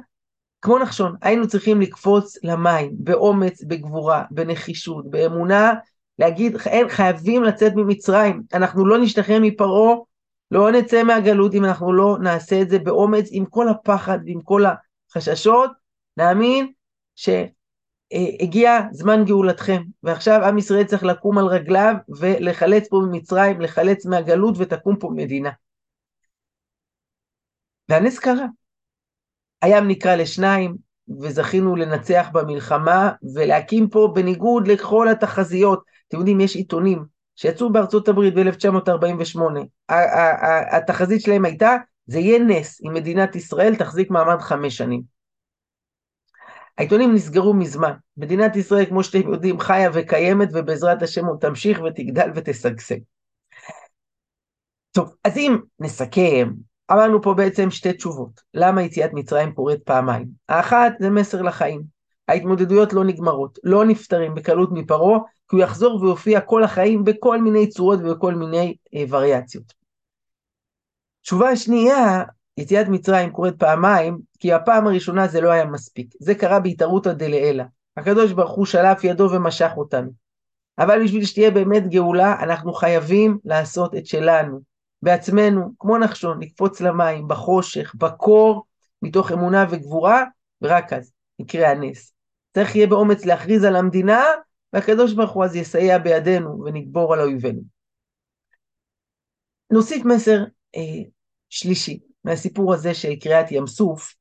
כמו 0.61 0.79
נחשון, 0.79 1.15
היינו 1.21 1.47
צריכים 1.47 1.81
לקפוץ 1.81 2.37
למים, 2.43 2.91
באומץ, 2.99 3.63
בגבורה, 3.63 4.23
בנחישות, 4.31 5.09
באמונה, 5.11 5.73
להגיד, 6.19 6.55
אין, 6.65 6.89
חייבים 6.89 7.43
לצאת 7.43 7.73
ממצרים, 7.75 8.43
אנחנו 8.53 8.85
לא 8.85 8.97
נשתחרר 8.97 9.37
מפרעה, 9.41 9.95
לא 10.51 10.71
נצא 10.71 11.03
מהגלות 11.03 11.53
אם 11.53 11.65
אנחנו 11.65 11.93
לא 11.93 12.17
נעשה 12.21 12.61
את 12.61 12.69
זה 12.69 12.79
באומץ, 12.79 13.29
עם 13.31 13.45
כל 13.45 13.69
הפחד 13.69 14.19
ועם 14.25 14.41
כל 14.41 14.63
החששות, 15.09 15.71
נאמין 16.17 16.71
שהגיע 17.15 18.79
זמן 18.91 19.25
גאולתכם, 19.25 19.81
ועכשיו 20.03 20.43
עם 20.43 20.57
ישראל 20.57 20.83
צריך 20.83 21.03
לקום 21.03 21.37
על 21.37 21.45
רגליו 21.45 21.95
ולחלץ 22.19 22.87
פה 22.89 22.99
ממצרים, 23.05 23.61
לחלץ 23.61 24.05
מהגלות 24.05 24.55
ותקום 24.57 24.95
פה 24.99 25.09
מדינה. 25.15 25.51
והנס 27.89 28.19
קרה. 28.19 28.45
הים 29.61 29.87
נקרא 29.87 30.15
לשניים, 30.15 30.75
וזכינו 31.21 31.75
לנצח 31.75 32.27
במלחמה 32.33 33.11
ולהקים 33.35 33.89
פה 33.89 34.11
בניגוד 34.15 34.67
לכל 34.67 35.07
התחזיות. 35.09 35.83
אתם 36.07 36.17
יודעים, 36.17 36.41
יש 36.41 36.55
עיתונים 36.55 37.05
שיצאו 37.35 37.71
בארצות 37.71 38.07
הברית 38.07 38.33
ב-1948, 38.33 39.39
התחזית 40.71 41.21
שלהם 41.21 41.45
הייתה, 41.45 41.75
זה 42.05 42.19
יהיה 42.19 42.39
נס 42.39 42.81
אם 42.83 42.93
מדינת 42.93 43.35
ישראל 43.35 43.75
תחזיק 43.75 44.09
מעמד 44.09 44.41
חמש 44.41 44.77
שנים. 44.77 45.01
העיתונים 46.77 47.15
נסגרו 47.15 47.53
מזמן. 47.53 47.91
מדינת 48.17 48.55
ישראל, 48.55 48.85
כמו 48.85 49.03
שאתם 49.03 49.33
יודעים, 49.33 49.59
חיה 49.59 49.89
וקיימת, 49.93 50.49
ובעזרת 50.53 51.01
השם 51.01 51.25
עוד 51.25 51.37
תמשיך 51.41 51.81
ותגדל 51.81 52.29
ותשגשג. 52.35 52.97
טוב, 54.91 55.15
אז 55.23 55.37
אם 55.37 55.57
נסכם, 55.79 56.49
אמרנו 56.91 57.21
פה 57.21 57.33
בעצם 57.33 57.71
שתי 57.71 57.93
תשובות. 57.93 58.41
למה 58.53 58.81
יציאת 58.81 59.13
מצרים 59.13 59.51
קורית 59.51 59.83
פעמיים? 59.83 60.27
האחת 60.49 60.93
זה 60.99 61.09
מסר 61.09 61.41
לחיים. 61.41 61.83
ההתמודדויות 62.27 62.93
לא 62.93 63.03
נגמרות, 63.03 63.59
לא 63.63 63.85
נפטרים 63.85 64.35
בקלות 64.35 64.69
מפרעה, 64.71 65.19
כי 65.19 65.55
הוא 65.55 65.63
יחזור 65.63 66.03
ויופיע 66.03 66.41
כל 66.41 66.63
החיים 66.63 67.03
בכל 67.03 67.41
מיני 67.41 67.67
צורות 67.67 67.99
ובכל 67.99 68.35
מיני 68.35 68.75
אה, 68.95 69.03
וריאציות. 69.09 69.73
תשובה 71.21 71.55
שנייה, 71.55 72.23
יציאת 72.57 72.87
מצרים 72.87 73.31
קורית 73.31 73.59
פעמיים, 73.59 74.19
כי 74.39 74.53
הפעם 74.53 74.87
הראשונה 74.87 75.27
זה 75.27 75.41
לא 75.41 75.51
היה 75.51 75.65
מספיק. 75.65 76.13
זה 76.19 76.35
קרה 76.35 76.59
בהתערותא 76.59 77.13
דלעילא. 77.13 77.63
הקדוש 77.97 78.31
ברוך 78.31 78.51
הוא 78.51 78.65
שלף 78.65 79.03
ידו 79.03 79.29
ומשך 79.31 79.71
אותנו. 79.77 80.11
אבל 80.79 81.03
בשביל 81.03 81.25
שתהיה 81.25 81.51
באמת 81.51 81.87
גאולה, 81.87 82.35
אנחנו 82.43 82.73
חייבים 82.73 83.37
לעשות 83.45 83.95
את 83.95 84.05
שלנו, 84.05 84.59
בעצמנו, 85.01 85.71
כמו 85.79 85.97
נחשון, 85.97 86.41
לקפוץ 86.41 86.81
למים, 86.81 87.27
בחושך, 87.27 87.95
בקור, 87.95 88.65
מתוך 89.01 89.31
אמונה 89.31 89.65
וגבורה, 89.69 90.23
ורק 90.61 90.93
אז 90.93 91.13
יקרה 91.39 91.71
הנס. 91.71 92.13
צריך 92.53 92.75
יהיה 92.75 92.87
באומץ 92.87 93.25
להכריז 93.25 93.63
על 93.63 93.75
המדינה, 93.75 94.23
והקדוש 94.73 95.13
ברוך 95.13 95.31
הוא 95.31 95.45
אז 95.45 95.55
יסייע 95.55 95.97
בידינו 95.97 96.63
ונגבור 96.65 97.13
על 97.13 97.21
אויבינו. 97.21 97.61
נוסיף 99.71 100.05
מסר 100.05 100.43
אה, 100.75 101.03
שלישי. 101.49 101.99
מהסיפור 102.27 102.73
הזה 102.73 102.93
של 102.93 103.15
קריעת 103.15 103.51
ים 103.51 103.67
סוף, 103.67 104.13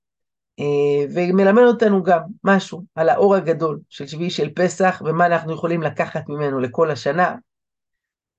אה, 0.61 1.07
ומלמד 1.15 1.63
אותנו 1.63 2.03
גם 2.03 2.21
משהו 2.45 2.85
על 2.95 3.09
האור 3.09 3.35
הגדול 3.35 3.81
של 3.89 4.07
שביעי 4.07 4.31
של 4.31 4.51
פסח 4.55 5.03
ומה 5.05 5.27
אנחנו 5.27 5.53
יכולים 5.53 5.83
לקחת 5.83 6.29
ממנו 6.29 6.61
לכל 6.61 6.91
השנה. 6.91 7.35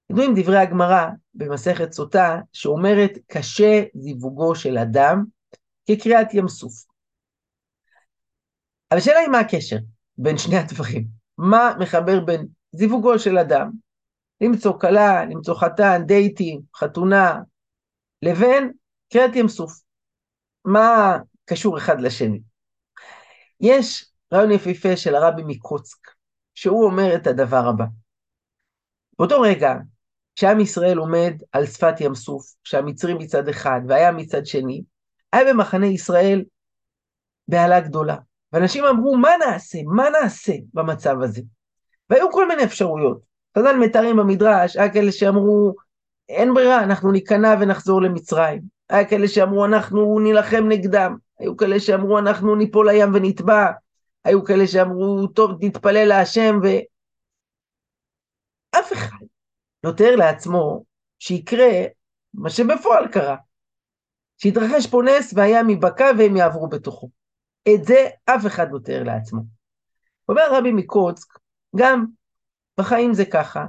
ידועים 0.10 0.34
דברי 0.36 0.58
הגמרא 0.58 1.08
במסכת 1.34 1.92
סוטה 1.92 2.40
שאומרת 2.54 3.12
קשה 3.28 3.84
זיווגו 3.94 4.56
של 4.56 4.78
אדם 4.78 5.24
כקריעת 5.88 6.34
ים 6.34 6.48
סוף. 6.48 6.74
אבל 8.92 9.00
השאלה 9.00 9.20
היא 9.20 9.30
מה 9.30 9.40
הקשר 9.40 9.78
בין 10.18 10.38
שני 10.38 10.58
הדברים? 10.58 11.08
מה 11.38 11.74
מחבר 11.80 12.20
בין 12.26 12.48
זיווגו 12.72 13.20
של 13.20 13.38
אדם, 13.38 13.72
למצוא 14.42 14.80
כלה, 14.80 15.26
למצוא 15.26 15.56
חתן, 15.56 16.02
דייטים, 16.06 16.62
חתונה, 16.76 17.42
לבין 18.22 18.72
קריאת 19.14 19.36
ים 19.36 19.48
סוף. 19.48 19.82
מה 20.66 21.18
קשור 21.46 21.78
אחד 21.78 22.02
לשני? 22.02 22.40
יש 23.62 24.12
רעיון 24.34 24.52
יפהפה 24.52 24.98
של 24.98 25.16
הרבי 25.16 25.42
מקוצק, 25.46 26.08
שהוא 26.56 26.86
אומר 26.86 27.16
את 27.16 27.28
הדבר 27.28 27.68
הבא. 27.68 27.86
באותו 29.20 29.42
רגע, 29.42 29.74
כשעם 30.38 30.60
ישראל 30.60 30.98
עומד 30.98 31.34
על 31.52 31.66
שפת 31.66 32.02
ים 32.02 32.16
סוף, 32.16 32.54
כשהמצרים 32.64 33.18
מצד 33.18 33.48
אחד 33.48 33.82
והיה 33.88 34.12
מצד 34.12 34.46
שני, 34.46 34.84
היה 35.34 35.54
במחנה 35.54 35.86
ישראל 35.86 36.44
בהלה 37.48 37.80
גדולה. 37.80 38.16
ואנשים 38.54 38.86
אמרו, 38.86 39.18
מה 39.18 39.30
נעשה? 39.46 39.78
מה 39.86 40.10
נעשה 40.10 40.54
במצב 40.74 41.16
הזה? 41.22 41.42
והיו 42.10 42.32
כל 42.32 42.48
מיני 42.48 42.64
אפשרויות. 42.64 43.20
חז"ל 43.58 43.78
מתארים 43.80 44.18
במדרש, 44.18 44.78
היה 44.78 44.94
כאלה 44.94 45.12
שאמרו, 45.12 45.74
אין 46.30 46.54
ברירה, 46.54 46.84
אנחנו 46.84 47.12
ניכנע 47.12 47.56
ונחזור 47.62 48.02
למצרים. 48.02 48.62
היה 48.90 49.06
כאלה 49.06 49.28
שאמרו 49.28 49.66
אנחנו 49.66 50.20
נילחם 50.20 50.64
נגדם, 50.68 51.16
היו 51.40 51.58
כאלה 51.58 51.80
שאמרו 51.80 52.20
אנחנו 52.20 52.56
ניפול 52.56 52.90
לים 52.90 53.14
ונטבע, 53.14 53.72
היו 54.26 54.44
כאלה 54.44 54.68
שאמרו 54.68 55.28
טוב 55.28 55.52
נתפלל 55.62 56.06
להשם 56.06 56.60
ו... 56.64 56.68
אף 58.80 58.94
אחד 58.94 59.26
תאר 59.92 60.16
לעצמו 60.16 60.84
שיקרה 61.20 61.70
מה 62.34 62.50
שבפועל 62.50 63.08
קרה, 63.08 63.36
שיתרחש 64.38 64.88
פה 64.88 65.02
נס 65.06 65.34
והים 65.36 65.70
ייבקע 65.70 66.12
והם 66.18 66.38
יעברו 66.38 66.68
בתוכו. 66.68 67.10
את 67.74 67.84
זה 67.84 68.08
אף 68.26 68.46
אחד 68.46 68.68
לא 68.72 68.80
תאר 68.84 69.04
לעצמו. 69.04 69.42
אומר 70.30 70.44
רבי 70.52 70.72
מקוצק, 70.72 71.40
גם 71.76 72.06
בחיים 72.80 73.14
זה 73.14 73.26
ככה, 73.26 73.66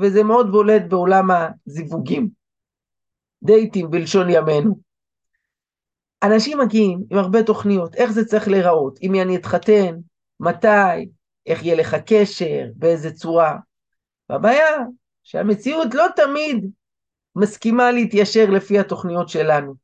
וזה 0.00 0.22
מאוד 0.22 0.52
בולט 0.52 0.82
בעולם 0.88 1.28
הזיווגים. 1.66 2.28
דייטים 3.42 3.90
בלשון 3.90 4.30
ימינו. 4.30 4.78
אנשים 6.22 6.58
מגיעים 6.58 7.00
עם 7.10 7.18
הרבה 7.18 7.42
תוכניות, 7.42 7.94
איך 7.94 8.10
זה 8.10 8.24
צריך 8.24 8.48
להיראות, 8.48 8.98
עם 9.00 9.12
מי 9.12 9.22
אני 9.22 9.36
אתחתן, 9.36 9.96
מתי, 10.40 11.08
איך 11.46 11.62
יהיה 11.62 11.76
לך 11.76 11.96
קשר, 12.06 12.66
באיזה 12.74 13.12
צורה. 13.12 13.58
והבעיה 14.30 14.66
שהמציאות 15.30 15.94
לא 15.94 16.06
תמיד 16.16 16.70
מסכימה 17.36 17.90
להתיישר 17.90 18.50
לפי 18.50 18.78
התוכניות 18.78 19.28
שלנו. 19.28 19.74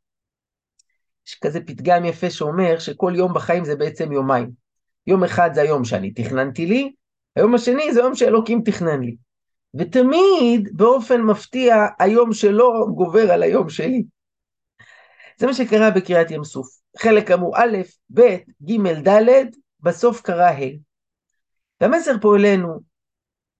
יש 1.26 1.34
כזה 1.34 1.60
פתגם 1.60 2.04
יפה 2.04 2.30
שאומר 2.30 2.78
שכל 2.78 3.12
יום 3.16 3.34
בחיים 3.34 3.64
זה 3.64 3.76
בעצם 3.76 4.12
יומיים. 4.12 4.50
יום 5.06 5.24
אחד 5.24 5.50
זה 5.54 5.62
היום 5.62 5.84
שאני 5.84 6.10
תכננתי 6.10 6.66
לי, 6.66 6.92
היום 7.36 7.54
השני 7.54 7.94
זה 7.94 8.00
יום 8.00 8.14
שאלוקים 8.14 8.62
תכנן 8.64 9.00
לי. 9.00 9.16
ותמיד 9.74 10.68
באופן 10.72 11.20
מפתיע 11.20 11.74
היום 11.98 12.32
שלו 12.32 12.94
גובר 12.94 13.32
על 13.32 13.42
היום 13.42 13.68
שלי. 13.68 14.04
זה 15.38 15.46
מה 15.46 15.54
שקרה 15.54 15.90
בקריאת 15.90 16.30
ים 16.30 16.44
סוף. 16.44 16.68
חלק 16.98 17.30
אמרו 17.30 17.56
א', 17.56 17.76
ב', 18.14 18.36
ג', 18.62 19.08
ד', 19.08 19.46
בסוף 19.80 20.20
קרה 20.20 20.50
ה'. 20.50 20.76
והמסר 21.80 22.14
פה 22.20 22.36
אלינו, 22.36 22.80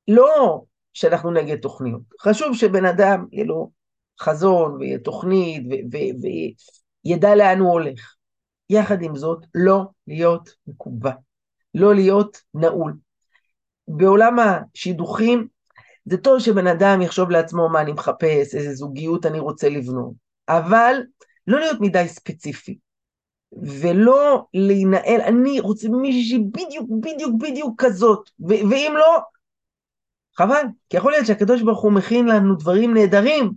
לא 0.09 0.63
שאנחנו 0.97 1.31
נגד 1.31 1.57
תוכניות, 1.57 2.01
חשוב 2.21 2.57
שבן 2.57 2.85
אדם 2.85 3.27
יהיה 3.33 3.45
לו 3.45 3.71
חזון 4.21 4.77
ויהיה 4.77 4.99
תוכנית 4.99 5.63
וידע 7.05 7.35
לאן 7.35 7.59
הוא 7.59 7.73
הולך. 7.73 8.15
יחד 8.71 9.03
עם 9.03 9.17
זאת, 9.17 9.47
לא 9.55 9.85
להיות 10.07 10.51
מקובע, 10.67 11.13
לא 11.75 11.95
להיות 11.95 12.43
נעול. 12.55 12.97
בעולם 13.89 14.37
השידוכים, 14.39 15.47
זה 16.05 16.17
טוב 16.17 16.39
שבן 16.39 16.67
אדם 16.67 17.03
יחשוב 17.03 17.31
לעצמו 17.31 17.69
מה 17.69 17.81
אני 17.81 17.93
מחפש, 17.93 18.55
איזה 18.55 18.75
זוגיות 18.75 19.27
אני 19.27 19.39
רוצה 19.39 19.69
לבנות, 19.69 20.13
אבל 20.49 20.95
לא 21.47 21.59
להיות 21.59 21.81
מדי 21.81 22.09
ספציפי, 22.09 22.79
ולא 23.63 24.45
להינעל, 24.55 25.21
אני 25.21 25.61
רוצה 25.61 25.89
מישהי 25.89 26.39
בדיוק, 26.39 26.91
בדיוק, 27.01 27.35
בדיוק 27.41 27.85
כזאת, 27.85 28.31
ואם 28.41 28.95
לא, 28.99 29.21
חבל, 30.39 30.63
כי 30.89 30.97
יכול 30.97 31.13
להיות 31.13 31.27
שהקדוש 31.27 31.63
ברוך 31.63 31.83
הוא 31.83 31.93
מכין 31.93 32.27
לנו 32.27 32.55
דברים 32.55 32.95
נהדרים, 32.95 33.53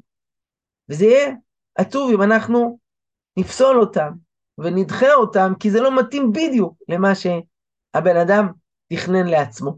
וזה 0.90 1.06
יהיה 1.06 1.34
עצוב 1.76 2.12
אם 2.12 2.22
אנחנו 2.22 2.80
נפסול 3.38 3.80
אותם 3.80 4.12
ונדחה 4.58 5.14
אותם, 5.14 5.54
כי 5.60 5.72
זה 5.72 5.82
לא 5.82 6.00
מתאים 6.00 6.32
בדיוק 6.32 6.74
למה 6.90 7.16
שהבן 7.16 8.18
אדם 8.18 8.48
תכנן 8.94 9.28
לעצמו. 9.28 9.78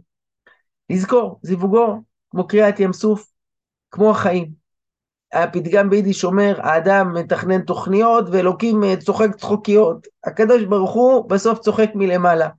לזכור, 0.90 1.40
זיווגו 1.44 2.02
כמו 2.32 2.48
קריאת 2.48 2.80
ים 2.80 2.94
סוף, 2.94 3.32
כמו 3.92 4.12
החיים. 4.12 4.52
הפתגם 5.34 5.90
ביידיש 5.90 6.24
אומר, 6.24 6.60
האדם 6.62 7.14
מתכנן 7.14 7.62
תוכניות 7.62 8.26
ואלוקים 8.32 8.84
אה, 8.84 8.98
צוחק 8.98 9.36
צחוקיות. 9.36 10.08
הקדוש 10.24 10.64
ברוך 10.64 10.92
הוא 10.92 11.30
בסוף 11.30 11.60
צוחק 11.60 11.90
מלמעלה. 11.96 12.50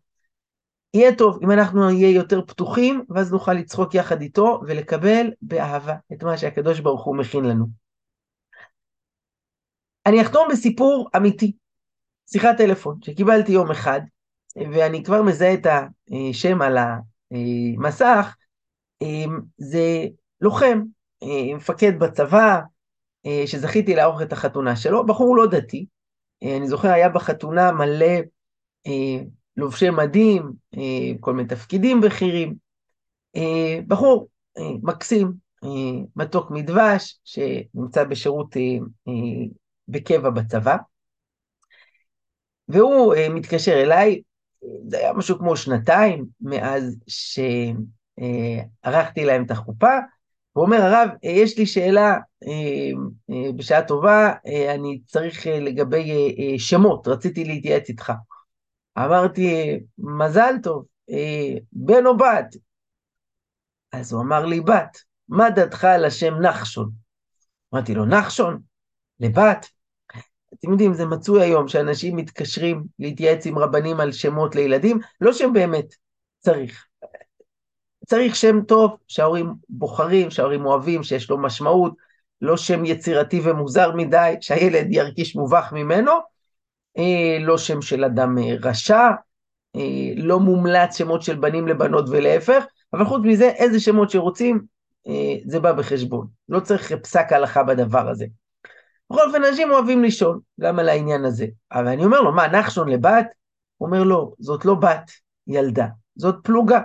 יהיה 0.94 1.16
טוב 1.16 1.38
אם 1.42 1.50
אנחנו 1.50 1.90
נהיה 1.90 2.10
יותר 2.10 2.40
פתוחים, 2.46 3.04
ואז 3.08 3.32
נוכל 3.32 3.52
לצחוק 3.52 3.94
יחד 3.94 4.20
איתו 4.20 4.60
ולקבל 4.66 5.30
באהבה 5.42 5.94
את 6.12 6.22
מה 6.22 6.38
שהקדוש 6.38 6.80
ברוך 6.80 7.04
הוא 7.04 7.16
מכין 7.16 7.44
לנו. 7.44 7.66
אני 10.06 10.22
אחתום 10.22 10.48
בסיפור 10.50 11.10
אמיתי, 11.16 11.52
שיחת 12.32 12.56
טלפון 12.58 12.98
שקיבלתי 13.02 13.52
יום 13.52 13.70
אחד, 13.70 14.00
ואני 14.56 15.04
כבר 15.04 15.22
מזהה 15.22 15.54
את 15.54 15.66
השם 16.30 16.62
על 16.62 16.78
המסך, 16.78 18.36
זה 19.58 20.06
לוחם, 20.40 20.82
מפקד 21.56 21.98
בצבא, 21.98 22.60
שזכיתי 23.46 23.94
לערוך 23.94 24.22
את 24.22 24.32
החתונה 24.32 24.76
שלו, 24.76 25.06
בחור 25.06 25.36
לא 25.36 25.46
דתי, 25.46 25.86
אני 26.42 26.68
זוכר 26.68 26.88
היה 26.88 27.08
בחתונה 27.08 27.72
מלא 27.72 28.16
לובשי 29.56 29.90
מדים, 29.90 30.52
כל 31.20 31.32
מיני 31.32 31.48
תפקידים 31.48 32.00
בכירים, 32.00 32.54
בחור 33.86 34.28
מקסים, 34.82 35.32
מתוק 36.16 36.50
מדבש, 36.50 37.20
שנמצא 37.24 38.04
בשירות 38.04 38.56
בקבע 39.88 40.30
בצבא, 40.30 40.76
והוא 42.68 43.14
מתקשר 43.30 43.82
אליי, 43.82 44.22
זה 44.88 44.98
היה 44.98 45.12
משהו 45.12 45.38
כמו 45.38 45.56
שנתיים 45.56 46.24
מאז 46.40 46.96
שערכתי 48.18 49.24
להם 49.24 49.44
את 49.44 49.50
החופה, 49.50 49.98
הוא 50.52 50.64
אומר, 50.64 50.76
הרב, 50.76 51.08
יש 51.22 51.58
לי 51.58 51.66
שאלה 51.66 52.16
בשעה 53.56 53.82
טובה, 53.82 54.32
אני 54.74 55.00
צריך 55.06 55.46
לגבי 55.46 56.10
שמות, 56.58 57.08
רציתי 57.08 57.44
להתייעץ 57.44 57.88
איתך. 57.88 58.12
אמרתי, 58.98 59.80
מזל 59.98 60.54
טוב, 60.62 60.84
בן 61.72 62.06
או 62.06 62.16
בת? 62.16 62.56
אז 63.92 64.12
הוא 64.12 64.22
אמר 64.22 64.44
לי, 64.46 64.60
בת, 64.60 64.98
מה 65.28 65.50
דעתך 65.50 65.84
על 65.84 66.04
השם 66.04 66.34
נחשון? 66.34 66.90
אמרתי 67.74 67.94
לו, 67.94 68.04
נחשון? 68.04 68.60
לבת? 69.20 69.66
אתם 70.54 70.70
יודעים, 70.70 70.94
זה 70.94 71.06
מצוי 71.06 71.42
היום 71.42 71.68
שאנשים 71.68 72.16
מתקשרים 72.16 72.84
להתייעץ 72.98 73.46
עם 73.46 73.58
רבנים 73.58 74.00
על 74.00 74.12
שמות 74.12 74.54
לילדים, 74.54 74.98
לא 75.20 75.32
שהם 75.32 75.52
באמת 75.52 75.94
צריך. 76.38 76.86
צריך 78.06 78.36
שם 78.36 78.62
טוב 78.62 78.96
שההורים 79.08 79.54
בוחרים, 79.68 80.30
שההורים 80.30 80.66
אוהבים, 80.66 81.02
שיש 81.02 81.30
לו 81.30 81.38
משמעות, 81.38 81.94
לא 82.40 82.56
שם 82.56 82.84
יצירתי 82.84 83.40
ומוזר 83.44 83.92
מדי, 83.96 84.34
שהילד 84.40 84.86
ירגיש 84.90 85.36
מובך 85.36 85.72
ממנו, 85.72 86.12
אה, 86.12 86.18
לא 87.40 87.58
שם 87.58 87.82
של 87.82 88.04
אדם 88.04 88.38
אה, 88.38 88.54
רשע, 88.62 89.10
אה, 89.76 90.12
לא 90.16 90.40
מומלץ 90.40 90.98
שמות 90.98 91.22
של 91.22 91.36
בנים 91.36 91.68
לבנות 91.68 92.04
ולהפך, 92.08 92.64
אבל 92.92 93.04
חוץ 93.04 93.22
מזה, 93.24 93.48
איזה 93.48 93.80
שמות 93.80 94.10
שרוצים, 94.10 94.72
זה 95.46 95.60
בא 95.60 95.72
בחשבון. 95.72 96.26
לא 96.48 96.60
צריך 96.60 96.92
פסק 96.92 97.32
הלכה 97.32 97.62
בדבר 97.62 98.08
הזה. 98.08 98.26
בכל 99.10 99.26
אופן, 99.26 99.44
אנשים 99.44 99.70
אוהבים 99.70 100.04
לשאול 100.04 100.40
גם 100.60 100.78
על 100.78 100.88
העניין 100.88 101.24
הזה. 101.24 101.46
אבל 101.72 101.88
אני 101.88 102.04
אומר 102.04 102.20
לו, 102.20 102.32
מה, 102.32 102.48
נחשון 102.48 102.88
לבת? 102.88 103.26
הוא 103.76 103.86
אומר, 103.86 104.02
לא, 104.02 104.32
זאת 104.38 104.64
לא 104.64 104.74
בת, 104.74 105.10
ילדה, 105.46 105.86
זאת 106.16 106.34
פלוגה. 106.42 106.80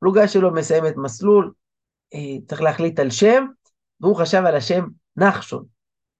פלוגה 0.00 0.28
שלו 0.28 0.54
מסיימת 0.54 0.96
מסלול, 0.96 1.52
צריך 2.48 2.62
להחליט 2.62 2.98
על 2.98 3.10
שם, 3.10 3.46
והוא 4.00 4.16
חשב 4.16 4.42
על 4.46 4.56
השם 4.56 4.84
נחשון, 5.16 5.64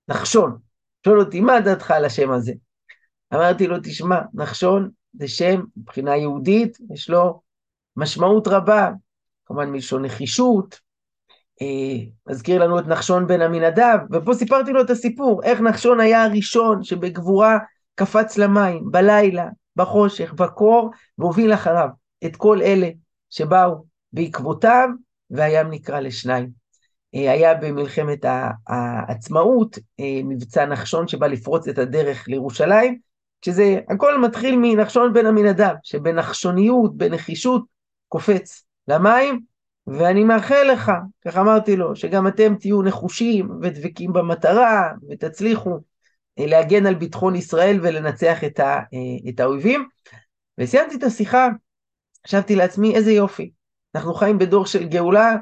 נחשון. 0.08 0.58
שואל 1.04 1.20
אותי, 1.20 1.40
מה 1.40 1.60
דעתך 1.60 1.90
על 1.90 2.04
השם 2.04 2.30
הזה? 2.30 2.52
אמרתי 3.34 3.66
לו, 3.66 3.76
תשמע, 3.82 4.20
נחשון 4.34 4.90
זה 5.18 5.28
שם 5.28 5.60
מבחינה 5.76 6.16
יהודית, 6.16 6.78
יש 6.94 7.10
לו 7.10 7.40
משמעות 7.96 8.48
רבה, 8.48 8.90
כמובן 9.46 9.70
מלשון 9.70 10.04
נחישות, 10.04 10.80
אה, 11.62 11.96
מזכיר 12.28 12.64
לנו 12.64 12.78
את 12.78 12.86
נחשון 12.86 13.26
בן 13.26 13.42
עמינדב, 13.42 13.98
ופה 14.12 14.34
סיפרתי 14.34 14.72
לו 14.72 14.80
את 14.80 14.90
הסיפור, 14.90 15.42
איך 15.42 15.60
נחשון 15.60 16.00
היה 16.00 16.24
הראשון 16.24 16.82
שבגבורה 16.82 17.58
קפץ 17.94 18.38
למים, 18.38 18.90
בלילה, 18.90 19.48
בחושך, 19.76 20.32
בקור, 20.32 20.90
והוביל 21.18 21.54
אחריו 21.54 21.88
את 22.24 22.36
כל 22.36 22.62
אלה 22.62 22.88
שבאו 23.30 23.84
בעקבותיו, 24.12 24.88
והים 25.30 25.70
נקרא 25.70 26.00
לשניים. 26.00 26.50
אה, 27.14 27.32
היה 27.32 27.54
במלחמת 27.54 28.24
העצמאות, 28.68 29.78
אה, 30.00 30.20
מבצע 30.24 30.66
נחשון 30.66 31.08
שבא 31.08 31.26
לפרוץ 31.26 31.68
את 31.68 31.78
הדרך 31.78 32.28
לירושלים, 32.28 32.98
שזה 33.44 33.78
הכל 33.88 34.18
מתחיל 34.20 34.56
מנחשון 34.62 35.12
בן 35.12 35.26
עמינדב, 35.26 35.74
שבנחשוניות, 35.82 36.96
בנחישות, 36.96 37.64
קופץ 38.08 38.64
למים, 38.88 39.40
ואני 39.86 40.24
מאחל 40.24 40.62
לך, 40.72 40.92
כך 41.24 41.36
אמרתי 41.36 41.76
לו, 41.76 41.96
שגם 41.96 42.26
אתם 42.26 42.54
תהיו 42.60 42.82
נחושים 42.82 43.50
ודבקים 43.62 44.12
במטרה, 44.12 44.92
ותצליחו 45.10 45.78
אה, 46.38 46.46
להגן 46.46 46.86
על 46.86 46.94
ביטחון 46.94 47.36
ישראל 47.36 47.78
ולנצח 47.82 48.44
את, 48.44 48.60
ה, 48.60 48.80
את 49.28 49.40
האויבים. 49.40 49.88
וסיימתי 50.58 50.96
את 50.96 51.02
השיחה, 51.02 51.48
חשבתי 52.26 52.56
לעצמי, 52.56 52.94
איזה 52.94 53.12
יופי, 53.12 53.50
אנחנו 53.94 54.14
חיים 54.14 54.38
בדור 54.38 54.66
של 54.66 54.88
גאולה, 54.88 55.36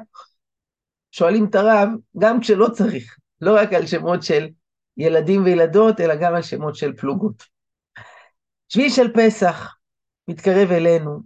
שואלים 1.11 1.45
את 1.45 1.55
הרב, 1.55 1.89
גם 2.17 2.39
כשלא 2.39 2.67
צריך, 2.73 3.17
לא 3.41 3.55
רק 3.55 3.73
על 3.73 3.85
שמות 3.85 4.23
של 4.23 4.47
ילדים 4.97 5.43
וילדות, 5.43 5.99
אלא 5.99 6.15
גם 6.15 6.35
על 6.35 6.41
שמות 6.41 6.75
של 6.75 6.93
פלוגות. 6.93 7.52
שביעי 8.73 8.89
של 8.89 9.13
פסח 9.13 9.75
מתקרב 10.27 10.71
אלינו, 10.71 11.19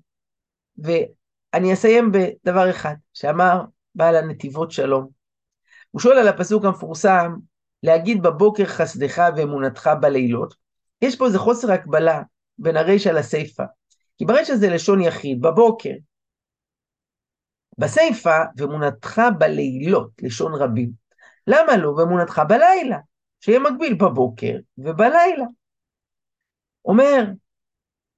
ואני 0.77 1.73
אסיים 1.73 2.11
בדבר 2.11 2.69
אחד, 2.69 2.95
שאמר 3.13 3.61
בעל 3.95 4.15
הנתיבות 4.15 4.71
שלום. 4.71 5.07
הוא 5.91 6.01
שואל 6.01 6.17
על 6.17 6.27
הפסוק 6.27 6.65
המפורסם, 6.65 7.33
להגיד 7.83 8.21
בבוקר 8.23 8.65
חסדך 8.65 9.23
ואמונתך 9.37 9.89
בלילות. 10.01 10.55
יש 11.01 11.15
פה 11.15 11.25
איזה 11.25 11.39
חוסר 11.39 11.71
הקבלה 11.71 12.21
בין 12.57 12.77
הרישא 12.77 13.09
לסיפא. 13.09 13.63
כי 14.17 14.25
ברישא 14.25 14.55
זה 14.55 14.69
לשון 14.69 15.01
יחיד, 15.01 15.41
בבוקר. 15.41 15.93
בסיפא, 17.77 18.43
ואמונתך 18.57 19.21
בלילות, 19.37 20.11
לשון 20.21 20.53
רבים. 20.53 20.91
למה 21.47 21.77
לא 21.77 21.89
ואמונתך 21.89 22.41
בלילה? 22.47 22.97
שיהיה 23.39 23.59
מקביל 23.59 23.93
בבוקר 23.93 24.55
ובלילה. 24.77 25.45
אומר 26.87 27.25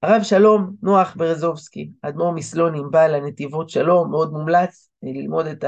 הרב 0.02 0.22
שלום 0.22 0.76
נוח 0.82 1.14
ברזובסקי, 1.16 1.90
אדמו"ר 2.02 2.32
מסלונים, 2.32 2.90
בעל 2.90 3.14
הנתיבות 3.14 3.70
שלום, 3.70 4.10
מאוד 4.10 4.32
מומלץ 4.32 4.90
ללמוד 5.02 5.46
את 5.46 5.64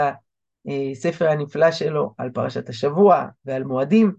הספר 0.67 1.29
הנפלא 1.29 1.71
שלו 1.71 2.15
על 2.19 2.31
פרשת 2.31 2.69
השבוע 2.69 3.27
ועל 3.45 3.65
מועדים. 3.65 4.13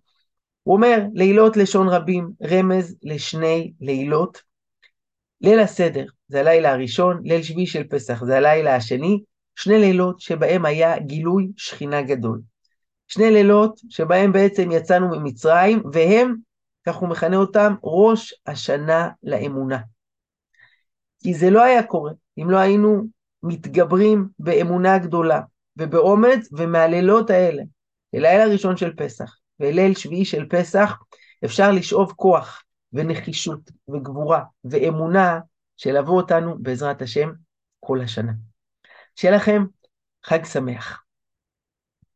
הוא 0.63 0.76
אומר, 0.76 0.98
לילות 1.13 1.58
לשון 1.58 1.88
רבים, 1.89 2.30
רמז 2.52 2.96
לשני 3.04 3.74
לילות. 3.82 4.41
ליל 5.41 5.60
הסדר, 5.60 6.06
זה 6.28 6.39
הלילה 6.39 6.72
הראשון, 6.72 7.22
ליל 7.24 7.43
שביעי 7.43 7.67
של 7.67 7.84
פסח, 7.84 8.24
זה 8.24 8.38
הלילה 8.38 8.76
השני, 8.76 9.24
שני 9.56 9.80
לילות 9.80 10.19
שבהם 10.19 10.65
היה 10.65 11.00
גילוי 11.00 11.52
שכינה 11.58 12.02
גדול. 12.02 12.41
שני 13.08 13.32
לילות 13.32 13.80
שבהם 13.89 14.32
בעצם 14.32 14.72
יצאנו 14.72 15.10
ממצרים, 15.10 15.84
והם 15.93 16.36
כך 16.86 16.96
הוא 16.96 17.10
מכנה 17.10 17.38
אותם, 17.38 17.76
ראש 17.84 18.34
השנה 18.46 19.10
לאמונה. 19.24 19.78
כי 21.24 21.34
זה 21.34 21.50
לא 21.50 21.63
היה 21.63 21.84
קורה 21.84 22.12
אם 22.38 22.50
לא 22.50 22.58
היינו 22.58 23.04
מתגברים 23.43 24.30
באמונה 24.39 24.98
גדולה 24.98 25.41
ובאומץ, 25.78 26.50
ומהלילות 26.52 27.30
האלה, 27.30 27.63
ליל 28.13 28.41
הראשון 28.41 28.78
של 28.78 28.96
פסח 28.96 29.38
וליל 29.60 29.96
שביעי 29.96 30.26
של 30.26 30.46
פסח, 30.50 30.93
אפשר 31.46 31.72
לשאוב 31.72 32.13
כוח 32.15 32.63
ונחישות 32.93 33.72
וגבורה 33.89 34.43
ואמונה 34.65 35.39
שילוו 35.78 36.17
אותנו 36.17 36.56
בעזרת 36.60 37.02
השם 37.02 37.32
כל 37.80 38.02
השנה. 38.02 38.32
שיהיה 39.15 39.36
לכם 39.36 39.65
חג 40.26 40.46
שמח. 40.46 41.02